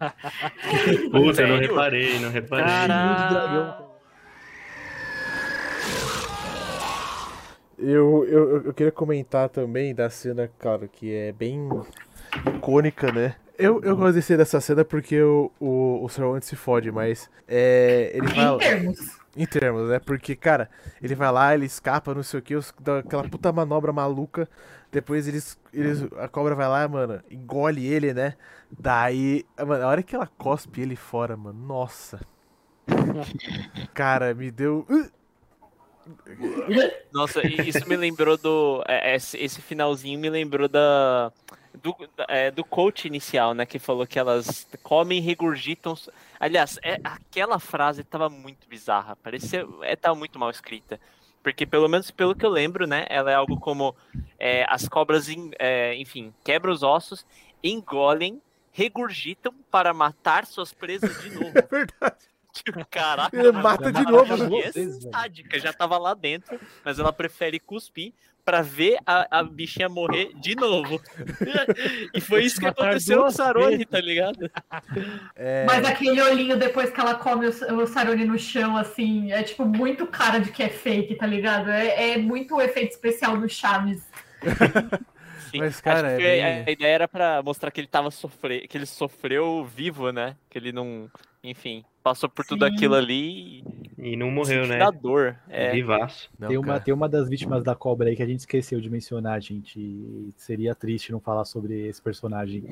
[1.10, 2.68] Puta, eu não reparei, não reparei.
[7.76, 11.68] Eu, eu, eu- queria comentar também da cena, cara, que é bem
[12.46, 13.36] icônica, né?
[13.58, 17.28] Eu, eu gosto de dessa cena porque o, o, o Sir Owen se fode, mas
[17.46, 18.54] é, ele vai.
[18.54, 19.18] Em termos.
[19.36, 19.98] Em termos, né?
[19.98, 20.70] Porque, cara,
[21.02, 24.48] ele vai lá, ele escapa, não sei o que, dá aquela puta manobra maluca.
[24.92, 26.06] Depois eles, eles.
[26.18, 28.34] A cobra vai lá, mano, engole ele, né?
[28.70, 29.44] Daí.
[29.58, 32.20] Mano, a hora que ela cospe ele fora, mano, nossa.
[33.92, 34.86] Cara, me deu.
[34.88, 35.10] uh,
[37.12, 38.82] Nossa, e isso me lembrou do.
[38.88, 41.32] é, esse finalzinho me lembrou da.
[41.82, 41.94] Do,
[42.28, 43.64] é, do coach inicial, né?
[43.66, 45.94] Que falou que elas comem e regurgitam.
[46.40, 49.16] Aliás, é, aquela frase tava muito bizarra.
[49.16, 49.66] Parecia.
[49.82, 51.00] É, tava muito mal escrita.
[51.42, 53.06] Porque, pelo menos pelo que eu lembro, né?
[53.08, 53.94] Ela é algo como.
[54.38, 57.24] é, as cobras, en- é, enfim, quebram os ossos,
[57.62, 58.40] engolem,
[58.72, 61.52] regurgitam para matar suas presas de novo.
[61.58, 62.16] É verdade.
[62.90, 64.72] Caraca, Ele mata de novo, né?
[65.12, 68.12] Sádica já tava lá dentro, mas ela prefere cuspir
[68.48, 70.98] pra ver a, a bichinha morrer de novo.
[72.14, 74.50] e foi isso que aconteceu com o Saroni, tá ligado?
[75.36, 79.42] É, Mas aquele olhinho depois que ela come o, o Saroni no chão, assim, é
[79.42, 81.68] tipo muito cara de que é fake, tá ligado?
[81.70, 84.02] É, é muito o efeito especial do Chaves.
[85.50, 87.86] Sim, Mas, acho cara, que é a- bem- a ideia era pra mostrar que ele
[87.86, 90.36] tava sofrendo, que ele sofreu vivo, né?
[90.50, 91.10] Que ele não,
[91.44, 92.72] enfim, passou por tudo Sim.
[92.74, 94.98] aquilo ali E não e morreu, sentiu né?
[95.02, 95.36] dor.
[95.48, 95.72] É.
[95.72, 96.30] Vivaço.
[96.38, 96.80] não, tem, uma, cara.
[96.80, 99.78] tem uma das vítimas da cobra aí que a gente esqueceu de mencionar, gente.
[99.80, 102.62] e Seria triste não falar sobre esse personagem.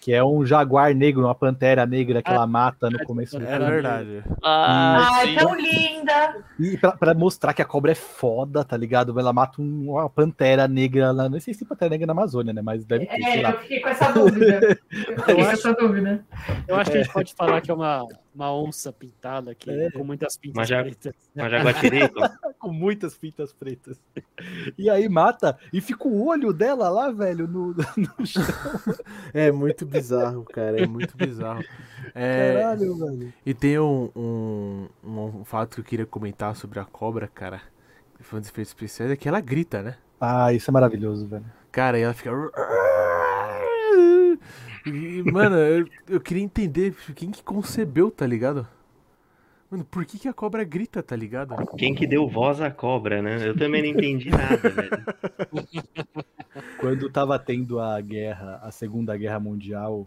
[0.00, 3.56] Que é um jaguar negro, uma pantera negra que ela mata no começo do É
[3.56, 3.70] filme.
[3.70, 4.22] verdade.
[4.42, 5.34] Ah, Ai, sim.
[5.36, 6.44] tão linda!
[6.60, 9.18] E pra, pra mostrar que a cobra é foda, tá ligado?
[9.18, 11.28] Ela mata um- uma pantera negra lá.
[11.28, 12.60] Não sei se pantera negra na Amazônia, né?
[12.62, 13.50] Mas deve ter, sei É, lá.
[13.52, 14.78] eu fiquei com essa dúvida.
[14.92, 16.24] Eu fiquei com essa dúvida.
[16.68, 19.90] Eu acho que a gente pode falar que é uma, uma onça pintada aqui, É.
[19.90, 21.14] com muitas pintas pretas.
[21.34, 22.38] Uma.
[22.64, 24.00] Com muitas fitas pretas.
[24.78, 28.42] E aí mata e fica o olho dela lá, velho, no, no chão.
[29.34, 30.80] É muito bizarro, cara.
[30.82, 31.62] É muito bizarro.
[32.14, 33.34] É, Caralho, velho.
[33.44, 37.60] e tem um, um, um fato que eu queria comentar sobre a cobra, cara.
[38.20, 39.96] Foi um dos efeitos especiais, é que ela grita, né?
[40.18, 41.44] Ah, isso é maravilhoso, velho.
[41.70, 42.30] Cara, e ela fica.
[44.86, 48.66] E, mano, eu, eu queria entender quem que concebeu, tá ligado?
[49.70, 51.54] Mano, por que, que a cobra grita, tá ligado?
[51.76, 53.48] Quem que deu voz à cobra, né?
[53.48, 55.04] Eu também não entendi nada, velho.
[56.78, 60.06] Quando tava tendo a guerra, a Segunda Guerra Mundial,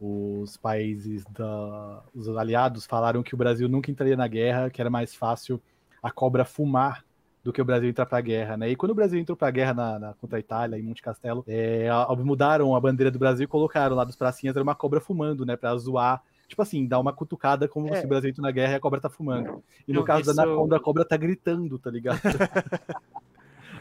[0.00, 4.88] os países da, os aliados falaram que o Brasil nunca entraria na guerra, que era
[4.88, 5.60] mais fácil
[6.02, 7.04] a cobra fumar
[7.42, 8.70] do que o Brasil entrar pra guerra, né?
[8.70, 11.44] E quando o Brasil entrou pra guerra na, na- contra a Itália, em Monte Castelo,
[11.48, 15.00] é, a- mudaram a bandeira do Brasil e colocaram lá dos pracinhas, era uma cobra
[15.00, 15.56] fumando, né?
[15.56, 17.98] Pra zoar, tipo assim, dar uma cutucada como É.
[18.00, 19.62] se o Brasil entrou na guerra e a cobra tá fumando.
[19.88, 22.20] E no Não, caso da isso- Anaconda, a cobra tá gritando, tá ligado?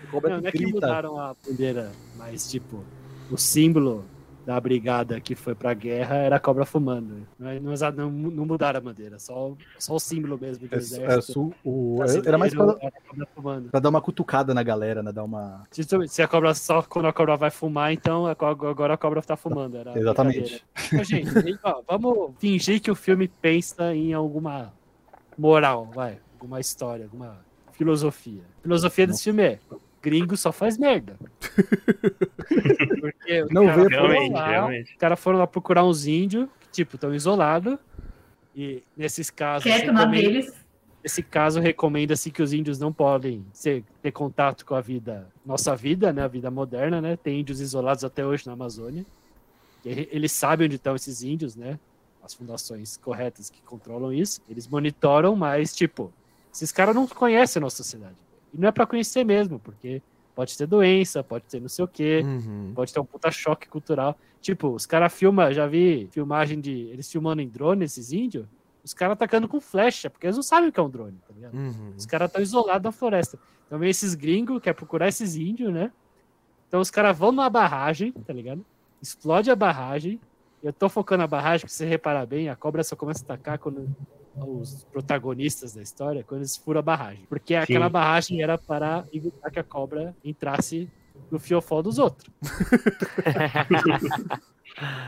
[0.03, 2.83] a cobra Não, não é que mudaram a bandeira, mas tipo,
[3.29, 4.03] o símbolo
[4.45, 7.27] da brigada que foi pra guerra era a cobra fumando.
[7.37, 11.53] Não, é- não, não, mudaram a bandeira, só, só o símbolo mesmo do É, exército.
[11.63, 13.27] é, o- era mais pra, era
[13.71, 15.11] pra dar uma cutucada na galera, né?
[15.11, 15.63] Dar uma.
[16.07, 19.77] Se, a cobra só quando a cobra vai fumar, então agora a cobra tá fumando.
[19.95, 20.63] Exatamente.
[20.99, 21.29] Ô, gente,
[21.63, 24.73] ó, vamos fingir que o filme pensa em alguma
[25.37, 27.37] moral, vai, alguma história, alguma
[27.73, 28.41] filosofia.
[28.59, 29.59] A filosofia desse filme é
[30.01, 31.17] gringo só faz merda.
[33.01, 34.91] Porque Não caras veio Realmente, lá, realmente.
[34.93, 37.77] Os caras foram lá procurar uns índios que, tipo, estão isolados.
[38.55, 39.63] E nesses casos.
[39.63, 40.61] Quieto na recomenda- deles.
[41.03, 45.75] Nesse caso, recomenda-se que os índios não podem ser- ter contato com a vida, nossa
[45.75, 47.17] vida, né, a vida moderna, né?
[47.17, 49.03] Tem índios isolados até hoje na Amazônia.
[49.83, 51.79] E ele- eles sabem onde estão esses índios, né?
[52.21, 54.41] As fundações corretas que controlam isso.
[54.47, 56.13] Eles monitoram, mas, tipo,
[56.53, 58.13] esses caras não conhecem a nossa sociedade.
[58.53, 60.01] E não é pra conhecer mesmo, porque
[60.35, 62.21] pode ter doença, pode ter não sei o quê.
[62.23, 62.71] Uhum.
[62.73, 64.17] Pode ter um puta choque cultural.
[64.41, 66.71] Tipo, os caras filmam, já vi filmagem de.
[66.89, 68.45] Eles filmando em drone, esses índios.
[68.83, 71.33] Os caras atacando com flecha, porque eles não sabem o que é um drone, tá
[71.35, 71.53] ligado?
[71.53, 71.93] Uhum.
[71.95, 73.37] Os caras estão isolados na floresta.
[73.67, 75.91] Então vem esses gringos, quer procurar esses índios, né?
[76.67, 78.65] Então os caras vão numa barragem, tá ligado?
[79.01, 80.19] Explode a barragem.
[80.63, 83.59] Eu tô focando a barragem, se você reparar bem, a cobra só começa a atacar
[83.59, 83.87] quando
[84.35, 87.25] os protagonistas da história, quando eles furam a barragem.
[87.27, 90.89] Porque aquela barragem era para evitar que a cobra entrasse
[91.29, 92.29] no fiofó dos outros.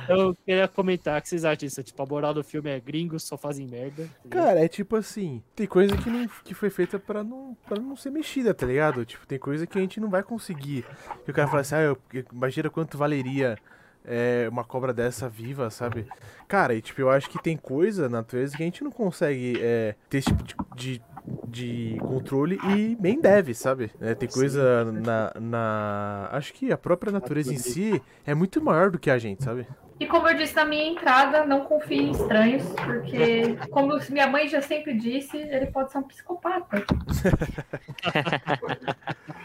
[0.09, 1.83] Eu queria comentar o que vocês acham disso.
[1.83, 4.05] Tipo, a moral do filme é gringos só fazem merda.
[4.05, 4.29] tá?
[4.29, 7.95] Cara, é tipo assim, tem coisa que, não, que foi feita pra não, pra não
[7.95, 9.05] ser mexida, tá ligado?
[9.05, 10.85] Tipo, tem coisa que a gente não vai conseguir.
[11.25, 11.97] E o cara fala assim, ah, eu,
[12.31, 13.57] imagina quanto valeria
[14.05, 16.07] é, uma cobra dessa viva, sabe?
[16.47, 19.59] Cara, e tipo, eu acho que tem coisa na natureza que a gente não consegue
[19.61, 21.01] é, ter esse tipo de, de,
[21.47, 23.91] de controle e nem deve, sabe?
[24.01, 26.29] É, tem coisa na, na.
[26.31, 29.67] Acho que a própria natureza em si é muito maior do que a gente, sabe?
[29.99, 34.47] E como eu disse na minha entrada, não confie em estranhos, porque, como minha mãe
[34.49, 36.83] já sempre disse, ele pode ser um psicopata.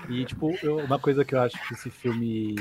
[0.08, 2.56] E, tipo, eu- uma coisa que eu acho que esse filme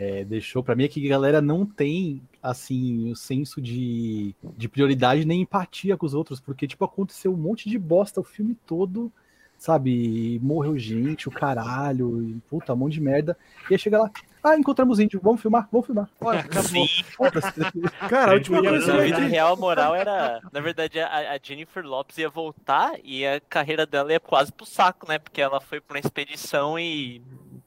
[0.00, 4.66] é, deixou pra mim é que a galera não tem, assim, o senso de, de
[4.66, 8.56] prioridade nem empatia com os outros, porque, tipo, aconteceu um monte de bosta o filme
[8.66, 9.12] todo,
[9.58, 9.90] sabe?
[9.90, 13.36] E morreu gente, o caralho, e, puta, um monte de merda.
[13.68, 14.10] E aí chega lá,
[14.42, 16.08] ah, encontramos índio, vamos filmar, vamos filmar.
[16.18, 16.86] Olha, acabou.
[16.86, 16.88] Sim.
[18.08, 19.26] Cara, a última coisa que Na vida vi.
[19.26, 20.40] real, a moral era.
[20.50, 24.64] Na verdade, a, a Jennifer Lopes ia voltar e a carreira dela ia quase pro
[24.64, 25.18] saco, né?
[25.18, 27.20] Porque ela foi pra uma expedição e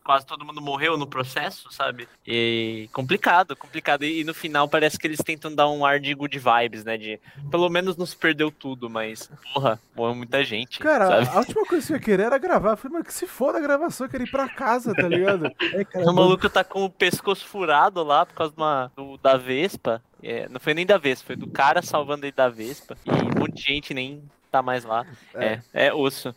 [0.03, 2.07] quase todo mundo morreu no processo, sabe?
[2.27, 4.03] E complicado, complicado.
[4.03, 6.97] E, e no final parece que eles tentam dar um ar de good vibes, né?
[6.97, 10.79] De pelo menos não se perdeu tudo, mas, porra, morreu muita gente.
[10.79, 11.27] Cara, sabe?
[11.29, 12.71] a última coisa que eu ia querer era gravar.
[12.71, 15.51] Eu falei, mano, que se foda a gravação, eu queria ir pra casa, tá ligado?
[15.73, 19.17] É, cara, O maluco tá com o pescoço furado lá por causa de uma- do-
[19.17, 20.03] da Vespa.
[20.21, 22.97] É, não foi nem da Vespa, foi do cara salvando ele da Vespa.
[23.05, 25.05] E um monte de gente nem tá mais lá.
[25.33, 26.35] É, é, osso.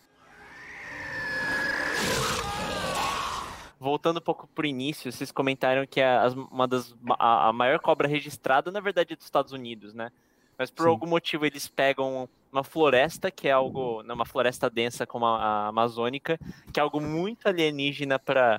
[3.86, 7.78] Voltando um pouco pro início, vocês comentaram que a, as- uma das, a, a maior
[7.78, 10.10] cobra registrada, na verdade, é dos Estados Unidos, né?
[10.58, 10.88] Mas por Sim.
[10.88, 14.02] algum motivo eles pegam uma floresta, que é algo.
[14.02, 16.36] Não, uma floresta densa como a, a amazônica,
[16.72, 18.58] que é algo muito alienígena para,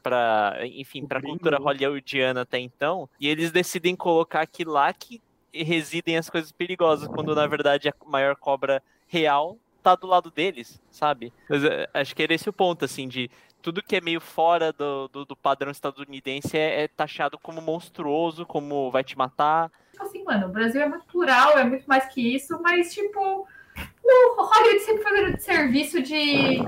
[0.65, 1.65] enfim, para a cultura né?
[1.65, 5.21] hollywoodiana até então, e eles decidem colocar que lá que
[5.53, 10.79] residem as coisas perigosas, quando na verdade a maior cobra real tá do lado deles,
[10.91, 11.33] sabe?
[11.49, 13.29] Mas, eh, acho que era esse o ponto, assim, de
[13.61, 18.45] tudo que é meio fora do, do, do padrão estadunidense é, é taxado como monstruoso,
[18.45, 19.71] como vai te matar.
[19.91, 23.19] Tipo assim, mano, o Brasil é muito plural, é muito mais que isso, mas, tipo,
[23.19, 26.59] o Hollywood sempre foi de serviço de,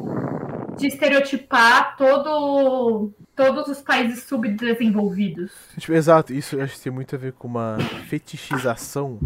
[0.78, 5.52] de estereotipar todo, todos os países subdesenvolvidos.
[5.78, 9.20] Tipo, exato, isso eu acho que tem muito a ver com uma fetichização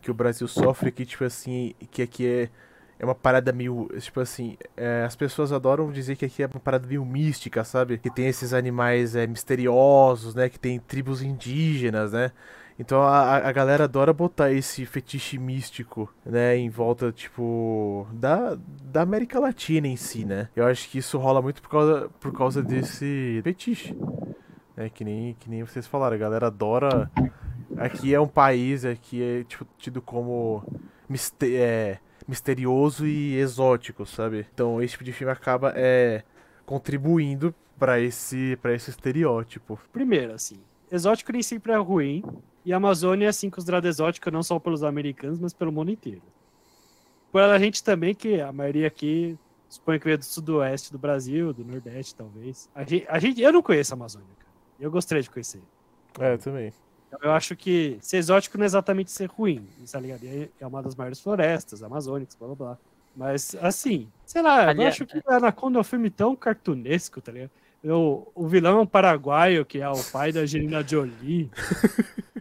[0.00, 2.50] que o Brasil sofre, que, tipo assim, que aqui é,
[2.98, 3.88] é uma parada meio.
[4.00, 7.98] Tipo assim, é, as pessoas adoram dizer que aqui é uma parada meio mística, sabe?
[7.98, 10.48] Que tem esses animais é, misteriosos, né?
[10.48, 12.32] Que tem tribos indígenas, né?
[12.78, 19.00] Então a, a galera adora botar esse fetiche místico, né, em volta, tipo, da, da
[19.00, 20.50] América Latina em si, né?
[20.54, 23.96] Eu acho que isso rola muito por causa, por causa desse fetiche.
[24.76, 27.10] É que nem, que nem vocês falaram, a galera adora.
[27.78, 30.62] Aqui é um país, aqui é tipo, tido como
[31.08, 34.46] miste- é, misterioso e exótico, sabe?
[34.52, 36.22] Então esse tipo de filme acaba é,
[36.64, 39.78] contribuindo pra esse, pra esse estereótipo.
[39.92, 40.58] Primeiro, assim,
[40.90, 42.22] exótico nem sempre é ruim.
[42.64, 46.22] E a Amazônia é assim considerada exótica não só pelos americanos, mas pelo mundo inteiro.
[47.30, 51.52] Por a gente também, que a maioria aqui suponho que veio do sudoeste do Brasil,
[51.52, 52.68] do nordeste, talvez.
[52.74, 54.50] A gente, a gente, eu não conheço a Amazônia, cara.
[54.80, 55.62] Eu gostaria de conhecer.
[56.18, 56.72] É, eu também.
[57.22, 60.20] Eu acho que ser exótico não é exatamente ser ruim, tá ligado?
[60.60, 62.78] É uma das maiores florestas amazônicas, blá blá blá.
[63.16, 67.32] Mas, assim, sei lá, eu Aliás- acho que Anaconda é um filme tão cartunesco, tá
[67.32, 67.50] ligado?
[67.88, 71.48] Eu- o vilão é um paraguaio, que é o pai da Angelina Jolie.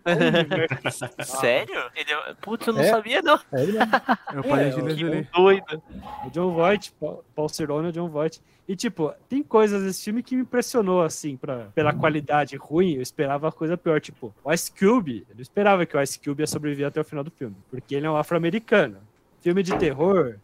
[1.24, 1.76] Sério?
[1.96, 2.34] Ele é...
[2.42, 2.90] Putz, eu não É.
[2.90, 3.40] sabia, não.
[3.52, 3.78] É ele.
[3.78, 5.28] É o pai É, de Angelina Jolie.
[5.34, 5.84] Doido.
[6.26, 8.42] O John Voight, Paul Paul Cerrone, o John Voight.
[8.68, 12.94] E, tipo, tem coisas desse filme que me impressionou, assim, pra, pela qualidade ruim.
[12.96, 14.02] Eu esperava coisa pior.
[14.02, 17.06] Tipo, o Ice Cube, eu não esperava que o Ice Cube ia sobreviver até o
[17.06, 17.56] final do filme.
[17.70, 18.98] Porque ele é um afro-americano.
[19.42, 20.38] Filme de terror,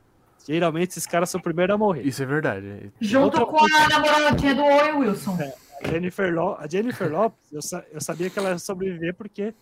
[0.47, 2.01] geralmente esses caras são o primeiro a morrer.
[2.05, 2.91] Isso é verdade.
[2.99, 5.37] Junto Outra com a namoradinha do Owen Wilson.
[5.83, 9.53] A Jennifer, Lo a Jennifer Lopes, eu, sa- eu sabia que ela ia sobreviver porque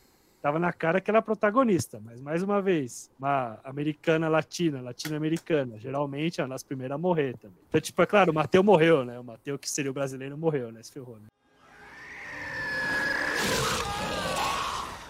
[0.41, 1.99] tava na cara que ela é protagonista.
[2.03, 7.37] Mas, mais uma vez, uma americana latina, latino-americana, geralmente é uma das primeiras a morrer
[7.37, 7.57] também.
[7.69, 9.17] Então, tipo, é claro, o Mateu morreu, né?
[9.19, 10.81] O Mateu, que seria o brasileiro, morreu, né?
[10.83, 11.27] Se ferrou, né?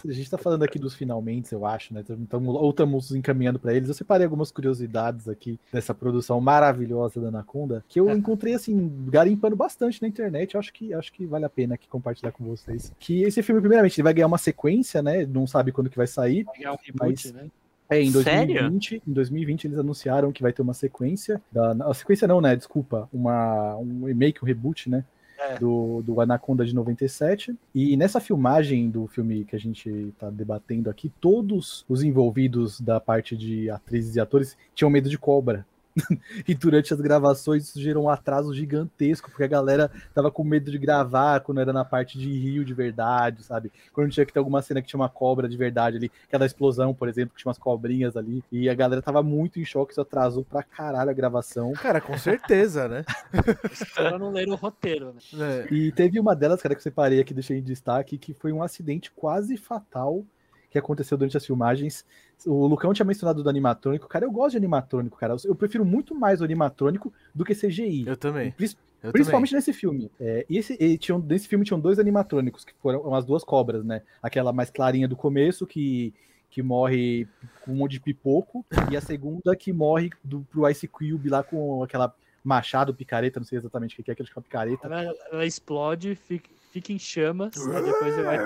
[0.07, 2.03] A gente tá falando aqui dos finalmente, eu acho, né?
[2.29, 3.89] Tamo, ou estamos encaminhando pra eles.
[3.89, 9.55] Eu separei algumas curiosidades aqui dessa produção maravilhosa da Anaconda, que eu encontrei, assim, garimpando
[9.55, 10.53] bastante na internet.
[10.53, 12.93] Eu acho que, acho que vale a pena aqui compartilhar com vocês.
[12.99, 15.25] Que esse filme, primeiramente, ele vai ganhar uma sequência, né?
[15.25, 16.43] Não sabe quando que vai sair.
[16.43, 17.49] Vai ganhar um reboot, Mas- né?
[17.91, 18.53] É, em Sério?
[18.53, 21.41] 2020, em 2020 eles anunciaram que vai ter uma sequência.
[21.51, 22.55] Da, a sequência não, né?
[22.55, 23.09] Desculpa.
[23.11, 25.03] Uma, um remake, um reboot, né?
[25.39, 25.57] É.
[25.57, 27.55] Do, do Anaconda de 97.
[27.73, 32.99] E nessa filmagem do filme que a gente tá debatendo aqui, todos os envolvidos da
[32.99, 35.65] parte de atrizes e atores tinham medo de cobra.
[36.47, 40.71] e durante as gravações isso gerou um atraso gigantesco, porque a galera tava com medo
[40.71, 43.71] de gravar quando era na parte de rio de verdade, sabe?
[43.93, 46.39] Quando tinha que ter alguma cena que tinha uma cobra de verdade ali, que é
[46.39, 49.65] da explosão, por exemplo, que tinha umas cobrinhas ali, e a galera tava muito em
[49.65, 51.73] choque, isso atrasou pra caralho a gravação.
[51.73, 53.05] Cara, com certeza, né?
[53.71, 55.65] Os caras não leram o roteiro, né?
[55.69, 55.73] É.
[55.73, 58.63] E teve uma delas, cara, que eu separei aqui, deixei em destaque, que foi um
[58.63, 60.23] acidente quase fatal
[60.69, 62.05] que aconteceu durante as filmagens.
[62.45, 64.07] O Lucão tinha mencionado do animatrônico.
[64.07, 65.35] Cara, eu gosto de animatrônico, cara.
[65.43, 68.05] Eu prefiro muito mais o animatrônico do que CGI.
[68.07, 68.53] Eu também.
[69.01, 70.11] Eu Principalmente nesse filme.
[70.19, 73.83] É, e esse, e tinham, nesse filme tinham dois animatrônicos, que foram as duas cobras,
[73.83, 74.01] né?
[74.21, 76.13] Aquela mais clarinha do começo, que,
[76.49, 77.25] que morre
[77.63, 81.43] com um monte de pipoco, e a segunda que morre do, pro Ice Cube lá
[81.43, 84.87] com aquela machado, picareta, não sei exatamente o que que é, aquele picareta.
[84.87, 88.37] Ela, ela explode, fica, fica em chamas, aí depois ele vai.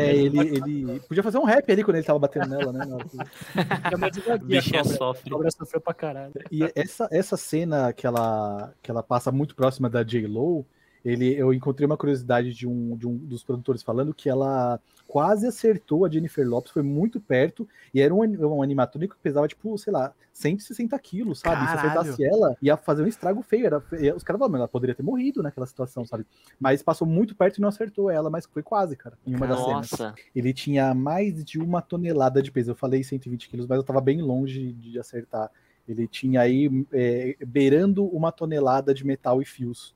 [0.00, 2.84] É, ele, ele podia fazer um rap ali quando ele tava batendo nela, né?
[4.44, 4.96] Bichinha a cobra.
[4.96, 5.30] sofre.
[5.30, 6.32] A cobra sofreu pra caralho.
[6.50, 10.64] E essa, essa cena que ela, que ela passa muito próxima da J-Lo,
[11.06, 15.46] ele, eu encontrei uma curiosidade de um, de um dos produtores falando que ela quase
[15.46, 19.78] acertou a Jennifer Lopes, foi muito perto, e era um, um animatrônico que pesava, tipo,
[19.78, 21.60] sei lá, 160 quilos, sabe?
[21.60, 22.00] Se Caralho.
[22.00, 23.66] acertasse ela, ia fazer um estrago feio.
[23.66, 26.26] Era, os caras falaram, "Mas ela poderia ter morrido naquela situação, sabe?
[26.58, 29.60] Mas passou muito perto e não acertou ela, mas foi quase, cara, em uma das
[29.60, 29.90] cenas.
[29.92, 30.14] Nossa.
[30.34, 32.72] Ele tinha mais de uma tonelada de peso.
[32.72, 35.52] Eu falei 120 quilos, mas eu tava bem longe de acertar.
[35.88, 39.94] Ele tinha aí é, beirando uma tonelada de metal e fios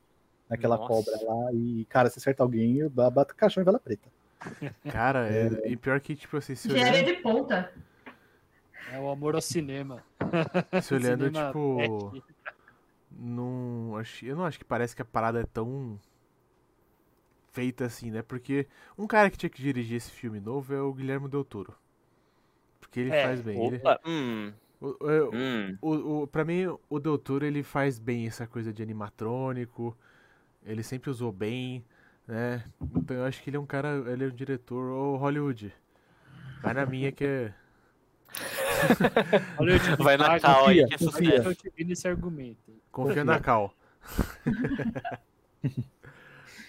[0.51, 0.89] naquela Nossa.
[0.89, 1.53] cobra lá.
[1.55, 4.09] E, cara, se acerta alguém, eu ba- bato caixão em vela preta.
[4.91, 5.69] Cara, é...
[5.69, 7.73] e pior que, tipo assim, se olhando, de ponta.
[8.93, 10.03] É o amor ao cinema.
[10.83, 12.13] se olhando Cinema tipo.
[13.11, 15.99] Não, acho, eu não acho que parece que a parada é tão
[17.53, 18.23] feita assim, né?
[18.23, 21.75] Porque um cara que tinha que dirigir esse filme novo é o Guilherme Del Toro.
[22.81, 23.63] Porque ele É, faz bem.
[23.67, 24.01] Ele, Opa.
[24.07, 24.53] Hum.
[24.81, 25.79] o, o, Hum.
[25.83, 29.97] o, o, pra mim, o Del Toro ele faz bem essa coisa de animatrônico.
[30.65, 31.85] Ele sempre usou bem,
[32.27, 32.65] né?
[32.97, 35.73] Então eu acho que ele é um cara, ele é um diretor ô Hollywood.
[36.63, 37.53] Vai na minha que é.
[39.99, 41.49] Vai na cal aí que é sucesso.
[41.49, 42.71] Eu te vi nesse argumento.
[42.91, 43.75] Confia na Cal.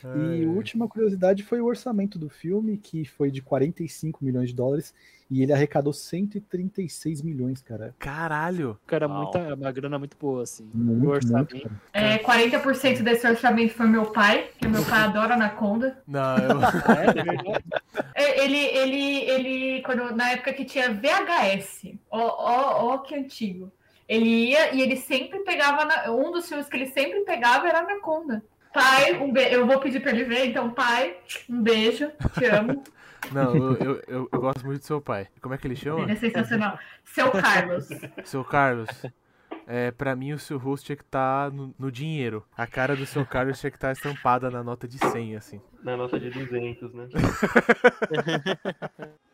[0.04, 4.56] E a última curiosidade foi o orçamento do filme, que foi de 45 milhões de
[4.56, 4.93] dólares,
[5.30, 7.95] e ele arrecadou 136 milhões, cara.
[7.99, 8.78] Caralho!
[8.86, 9.24] Cara, Uau.
[9.24, 10.70] muita, uma grana muito boa, assim.
[10.74, 11.62] Muito, o muito, orçamento.
[11.62, 11.82] cara.
[11.93, 16.02] É, 40% desse orçamento foi meu pai, que meu pai adora Anaconda.
[16.08, 17.64] Não, eu, Ah, é, verdade.
[18.14, 23.72] É, Ele, ele, ele, quando, na época que tinha VHS, ó, ó, ó que antigo.
[24.08, 25.86] Ele ia e ele sempre pegava.
[25.86, 28.43] na- um dos filmes que ele sempre pegava era Anaconda.
[28.74, 29.52] Pai, um be...
[29.52, 31.18] eu vou pedir pra ele ver, então, pai,
[31.50, 32.84] um beijo, te amo.
[33.32, 35.28] Não, eu, eu, eu, eu gosto muito do seu pai.
[35.42, 36.02] Como é que ele chama?
[36.02, 36.80] Ele é sensacional.
[37.06, 37.88] Seu Carlos.
[38.24, 38.90] Seu Carlos.
[39.68, 42.44] É, pra mim, o seu rosto tinha que estar no, no dinheiro.
[42.58, 45.62] A cara do seu Carlos tinha que estar estampada na nota de 100, assim.
[45.84, 47.08] Na nota de 200, né?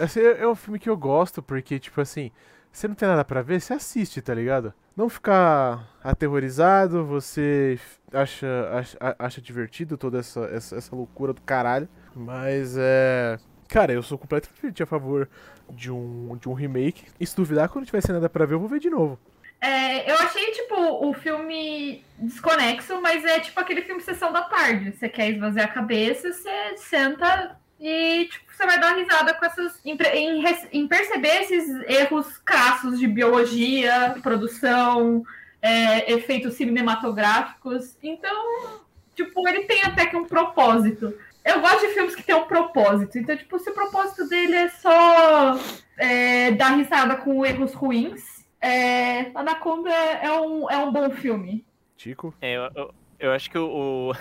[0.00, 2.30] Esse é é um filme que eu gosto porque, tipo assim,
[2.72, 4.72] você não tem nada pra ver, você assiste, tá ligado?
[4.96, 7.78] Não ficar aterrorizado, você
[8.12, 11.88] acha, acha, acha divertido toda essa, essa, essa loucura do caralho.
[12.14, 13.38] Mas é.
[13.68, 15.28] Cara, eu sou completamente a favor
[15.70, 17.04] de um, de um remake.
[17.20, 19.18] E se duvidar, quando tiver sem nada pra ver, eu vou ver de novo.
[19.60, 20.74] É, eu achei, tipo,
[21.08, 24.92] o filme desconexo, mas é tipo aquele filme Sessão da Tarde.
[24.92, 29.80] Você quer esvaziar a cabeça, você senta e, tipo, você vai dar risada com essas.
[29.84, 35.22] Em, em em perceber esses erros crassos de biologia, produção,
[35.62, 37.96] é, efeitos cinematográficos.
[38.02, 38.80] Então,
[39.14, 41.14] tipo, ele tem até que um propósito.
[41.44, 43.16] Eu gosto de filmes que tem um propósito.
[43.16, 45.58] Então, tipo, se o propósito dele é só
[45.96, 51.64] é, dar risada com erros ruins, é, Anaconda é, é um, é um bom filme.
[51.96, 52.34] Tico?
[52.40, 54.12] É, eu, eu, eu acho que o, o,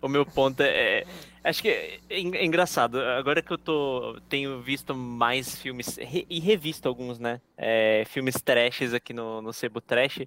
[0.00, 1.04] o meu ponto é.
[1.44, 3.00] Acho que é, en- é engraçado.
[3.00, 4.18] Agora que eu tô.
[4.28, 5.96] Tenho visto mais filmes.
[5.98, 7.40] re- e revisto alguns, né?
[7.56, 10.20] É, filmes trashes aqui no, no Sebo Trash.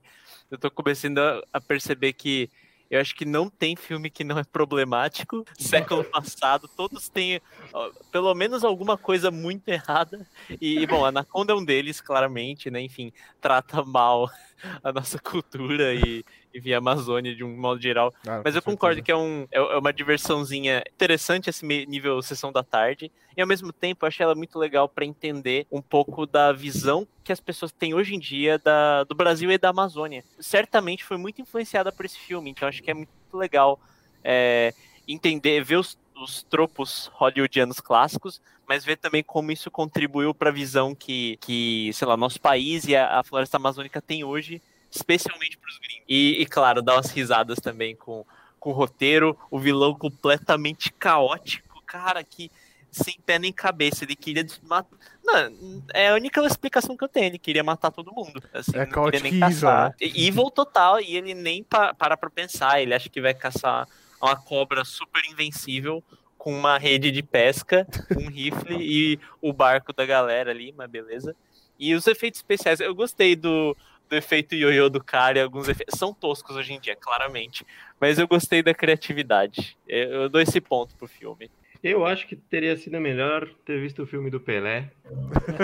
[0.50, 2.50] Eu tô começando a, a perceber que.
[2.90, 5.44] Eu acho que não tem filme que não é problemático.
[5.60, 7.42] Século passado, todos têm
[7.74, 10.26] ó, pelo menos alguma coisa muito errada.
[10.62, 12.80] E, bom, Anaconda é um deles, claramente, né?
[12.82, 13.12] Enfim,
[13.42, 14.30] trata mal
[14.84, 16.24] a nossa cultura e,
[16.58, 18.14] enfim, a Amazônia de um modo geral.
[18.28, 19.06] Ah, Mas eu concordo certeza.
[19.06, 23.12] que é, um, é é uma diversãozinha interessante esse nível sessão da tarde.
[23.36, 27.08] E ao mesmo tempo eu achei ela muito legal para entender um pouco da visão
[27.24, 30.24] que as pessoas têm hoje em dia da, do Brasil e da Amazônia.
[30.40, 33.80] Certamente foi muito influenciada por esse filme, então acho que é muito legal
[34.24, 34.74] é,
[35.08, 40.54] entender, ver os, os tropos hollywoodianos clássicos, mas ver também como isso contribuiu para a
[40.54, 44.62] visão que, que, sei lá, nosso país e a, a floresta amazônica tem hoje,
[44.92, 46.06] especialmente para os gringos.
[46.08, 48.26] E, e, claro, dar umas risadas também com,
[48.60, 52.52] com o roteiro, o vilão completamente caótico, cara, que
[52.92, 54.98] sem pé nem cabeça, ele queria matar.
[55.24, 58.42] Não, é a única explicação que eu tenho, ele queria matar todo mundo.
[58.54, 59.94] Assim, É não queria nem caótico caçar.
[60.00, 63.34] evil, E- Evil total, e ele nem pa para pra pensar, ele acha que vai
[63.34, 63.88] caçar
[64.22, 66.04] uma cobra super invencível
[66.38, 67.86] com uma rede de pesca,
[68.18, 71.36] um rifle e o barco da galera ali, mas beleza.
[71.78, 73.76] E os efeitos especiais, eu gostei do,
[74.10, 75.98] do efeito ioiô do cara e alguns efeitos.
[75.98, 77.66] São toscos hoje em dia, claramente.
[78.00, 79.78] Mas eu gostei da criatividade.
[79.88, 81.50] Eu, dou esse ponto pro filme.
[81.84, 84.92] Eu acho que teria sido melhor ter visto o filme do Pelé.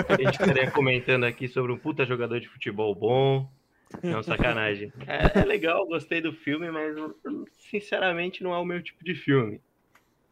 [0.08, 3.48] A gente estaria comentando aqui sobre um puta jogador de futebol bom.
[4.02, 4.92] Não, sacanagem.
[5.06, 6.96] É, é legal, gostei do filme, mas
[7.52, 9.60] sinceramente não é o meu tipo de filme.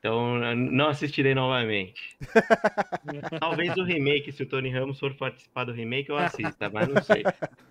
[0.03, 2.19] Então eu não assistirei novamente.
[3.39, 7.01] Talvez o remake, se o Tony Ramos for participar do remake, eu assista, mas não
[7.01, 7.23] sei.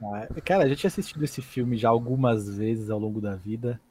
[0.01, 3.81] Ah, Cara, a gente assistido esse filme já algumas vezes ao longo da vida.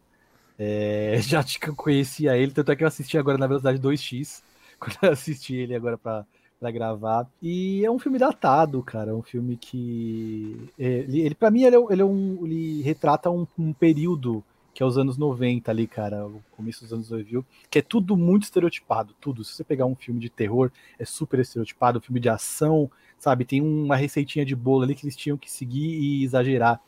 [0.59, 4.43] É, já te conhecia ele, tanto é que eu assisti agora na velocidade 2x,
[4.81, 6.27] quando eu assisti ele agora pra,
[6.59, 7.29] pra gravar.
[7.43, 9.11] E é um filme datado, cara.
[9.11, 10.69] É um filme que.
[10.79, 14.45] é, Ele, ele para mim, ele, é, ele, é um, ele retrata um, um período
[14.73, 18.17] que é os anos 90 ali, cara, o começo dos anos 2000, que é tudo
[18.17, 19.45] muito estereotipado, tudo.
[19.45, 23.45] Se você pegar um filme de terror, é super estereotipado, um filme de ação, sabe,
[23.45, 26.81] tem uma receitinha de bolo ali que eles tinham que seguir e exagerar.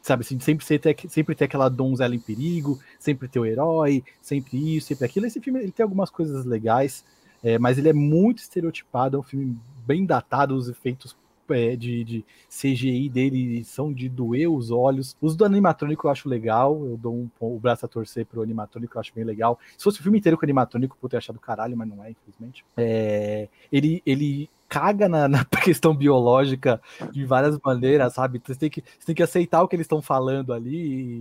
[0.00, 4.76] Sabe, assim, sempre, ter, sempre ter aquela donzela em perigo, sempre ter o herói, sempre
[4.76, 5.26] isso, sempre aquilo.
[5.26, 7.04] Esse filme ele tem algumas coisas legais,
[7.42, 9.56] é, mas ele é muito estereotipado, é um filme
[9.86, 11.16] bem datado, os efeitos
[11.50, 15.16] é, de, de CGI dele são de doer os olhos.
[15.20, 18.96] Os do animatrônico eu acho legal, eu dou um, o braço a torcer pro animatrônico,
[18.96, 19.58] eu acho bem legal.
[19.76, 22.64] Se fosse o filme inteiro com animatrônico, eu ter achado caralho, mas não é, infelizmente.
[22.76, 26.80] É, ele, ele caga na, na questão biológica
[27.12, 28.42] de várias maneiras, sabe?
[28.44, 30.74] Você tem que, você tem que aceitar o que eles estão falando ali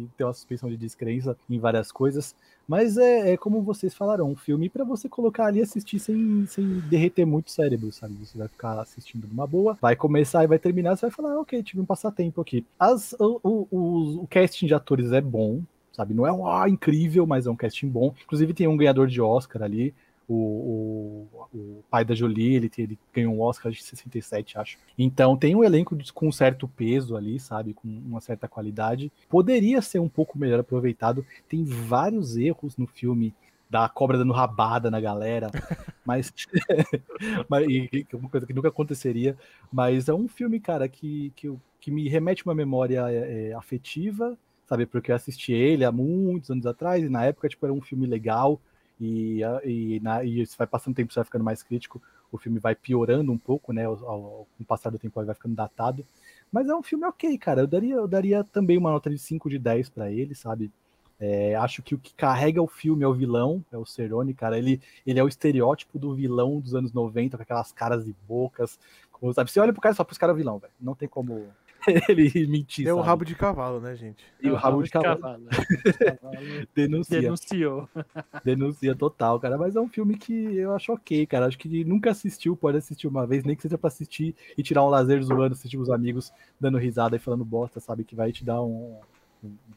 [0.06, 2.36] e ter uma suspensão de descrença em várias coisas.
[2.68, 6.48] Mas é, é como vocês falaram, um filme para você colocar ali e assistir sem,
[6.48, 8.16] sem derreter muito o cérebro, sabe?
[8.26, 11.42] Você vai ficar assistindo numa boa, vai começar e vai terminar, você vai falar, "Ah,
[11.42, 12.66] ok, tive um passatempo aqui.
[12.80, 16.16] As, o, o, o, o casting de atores é bom, sabe?
[16.16, 18.16] Não é um ah, incrível, mas é um casting bom.
[18.24, 19.94] Inclusive tem um ganhador de Oscar ali,
[20.28, 24.78] o, o, o pai da Jolie, ele, ele ganhou um Oscar de 67, acho.
[24.98, 27.74] Então tem um elenco de- com um certo peso ali, sabe?
[27.74, 29.12] Com uma certa qualidade.
[29.30, 31.26] Poderia ser um pouco melhor aproveitado.
[31.48, 33.34] Tem vários erros no filme
[33.70, 35.50] da cobra dando rabada na galera.
[36.06, 36.34] Mas.
[37.48, 39.38] mas e, uma coisa que nunca aconteceria.
[39.72, 44.38] Mas é um filme, cara, que, que, que me remete uma memória é, é, afetiva,
[44.68, 44.86] sabe?
[44.86, 48.06] Porque eu assisti ele há muitos anos atrás, e na época, tipo, era um filme
[48.06, 48.60] legal.
[49.04, 52.02] E, e, na, e se vai passando o tempo, você vai ficando mais crítico,
[52.32, 53.86] o filme vai piorando um pouco, né?
[53.86, 56.06] ao- Com o passar do tempo, ele vai ficando datado.
[56.52, 57.62] Mas é um filme ok, cara.
[57.62, 60.72] Eu daria, eu daria também uma nota de 5 de 10 pra ele, sabe?
[61.20, 64.58] É, acho que o que carrega o filme é o vilão, é o Cerrone, cara.
[64.58, 68.80] Ele, ele é o estereótipo do vilão dos anos 90, com aquelas caras e bocas.
[69.12, 69.50] Como, sabe?
[69.52, 70.74] Você olha pro cara e fala, pro cara é vilão, velho.
[70.80, 71.46] Não tem como
[72.10, 72.86] ele mentir.
[72.86, 74.24] Deu o rabo de cavalo, né, gente?
[74.42, 75.20] E o rabo de cavalo.
[75.20, 75.44] cavalo.
[76.22, 77.22] Cavalo Denuncia.
[77.22, 77.90] Denunciou.
[78.44, 79.58] Denuncia total, cara.
[79.58, 81.46] Mas é um filme que eu acho ok, cara.
[81.48, 84.84] Acho que nunca assistiu, pode assistir uma vez, nem que seja pra assistir e tirar
[84.84, 88.04] um lazer zoando, assistir os amigos dando risada e falando bosta, sabe?
[88.04, 88.98] Que vai te dar um-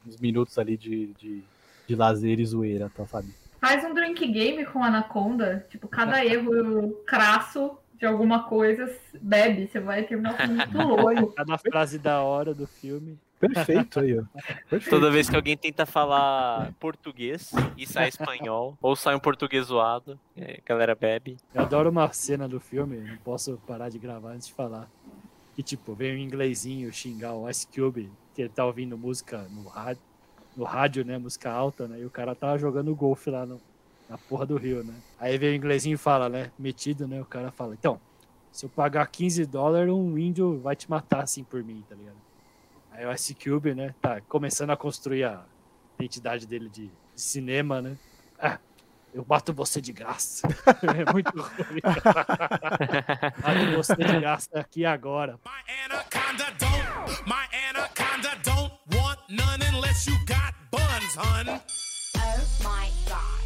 [0.07, 1.43] uns minutos ali de, de,
[1.87, 3.27] de lazer e zoeira, tá, sabe?
[3.59, 5.65] Faz um drink game com Anaconda.
[5.69, 9.67] Tipo, cada erro crasso de alguma coisa, bebe.
[9.67, 11.33] Você vai terminar um filme muito louco.
[11.33, 13.17] Cada frase da hora do filme.
[13.39, 14.23] Perfeito aí, ó.
[14.69, 14.89] Perfeito.
[14.89, 20.19] Toda vez que alguém tenta falar português e sai espanhol, ou sai um português zoado,
[20.35, 21.37] e aí a galera bebe.
[21.53, 24.89] Eu adoro uma cena do filme, não posso parar de gravar antes de falar.
[25.55, 29.67] Que tipo, vem um inglesinho xingar o Ice Cube, que ele tá ouvindo música no
[29.67, 30.01] rádio,
[30.55, 31.17] no rádio, né?
[31.17, 31.99] Música alta, né?
[31.99, 33.61] E o cara tava jogando golfe lá no,
[34.09, 34.93] na porra do Rio, né?
[35.19, 36.51] Aí vem o inglesinho e fala, né?
[36.57, 37.21] Metido, né?
[37.21, 37.99] O cara fala, então,
[38.51, 42.17] se eu pagar 15 dólares, um índio vai te matar assim por mim, tá ligado?
[42.91, 43.93] Aí o Ice Cube, né?
[44.01, 45.45] Tá começando a construir a
[45.99, 47.97] identidade dele de, de cinema, né?
[48.39, 48.59] Ah,
[49.13, 50.47] eu bato você de graça.
[50.81, 51.81] é muito ruim.
[51.81, 55.39] Tá bato você de graça aqui agora.
[55.45, 61.59] My anaconda don't, my anaconda don't want none unless you got buns, hun.
[62.15, 63.36] Oh my god.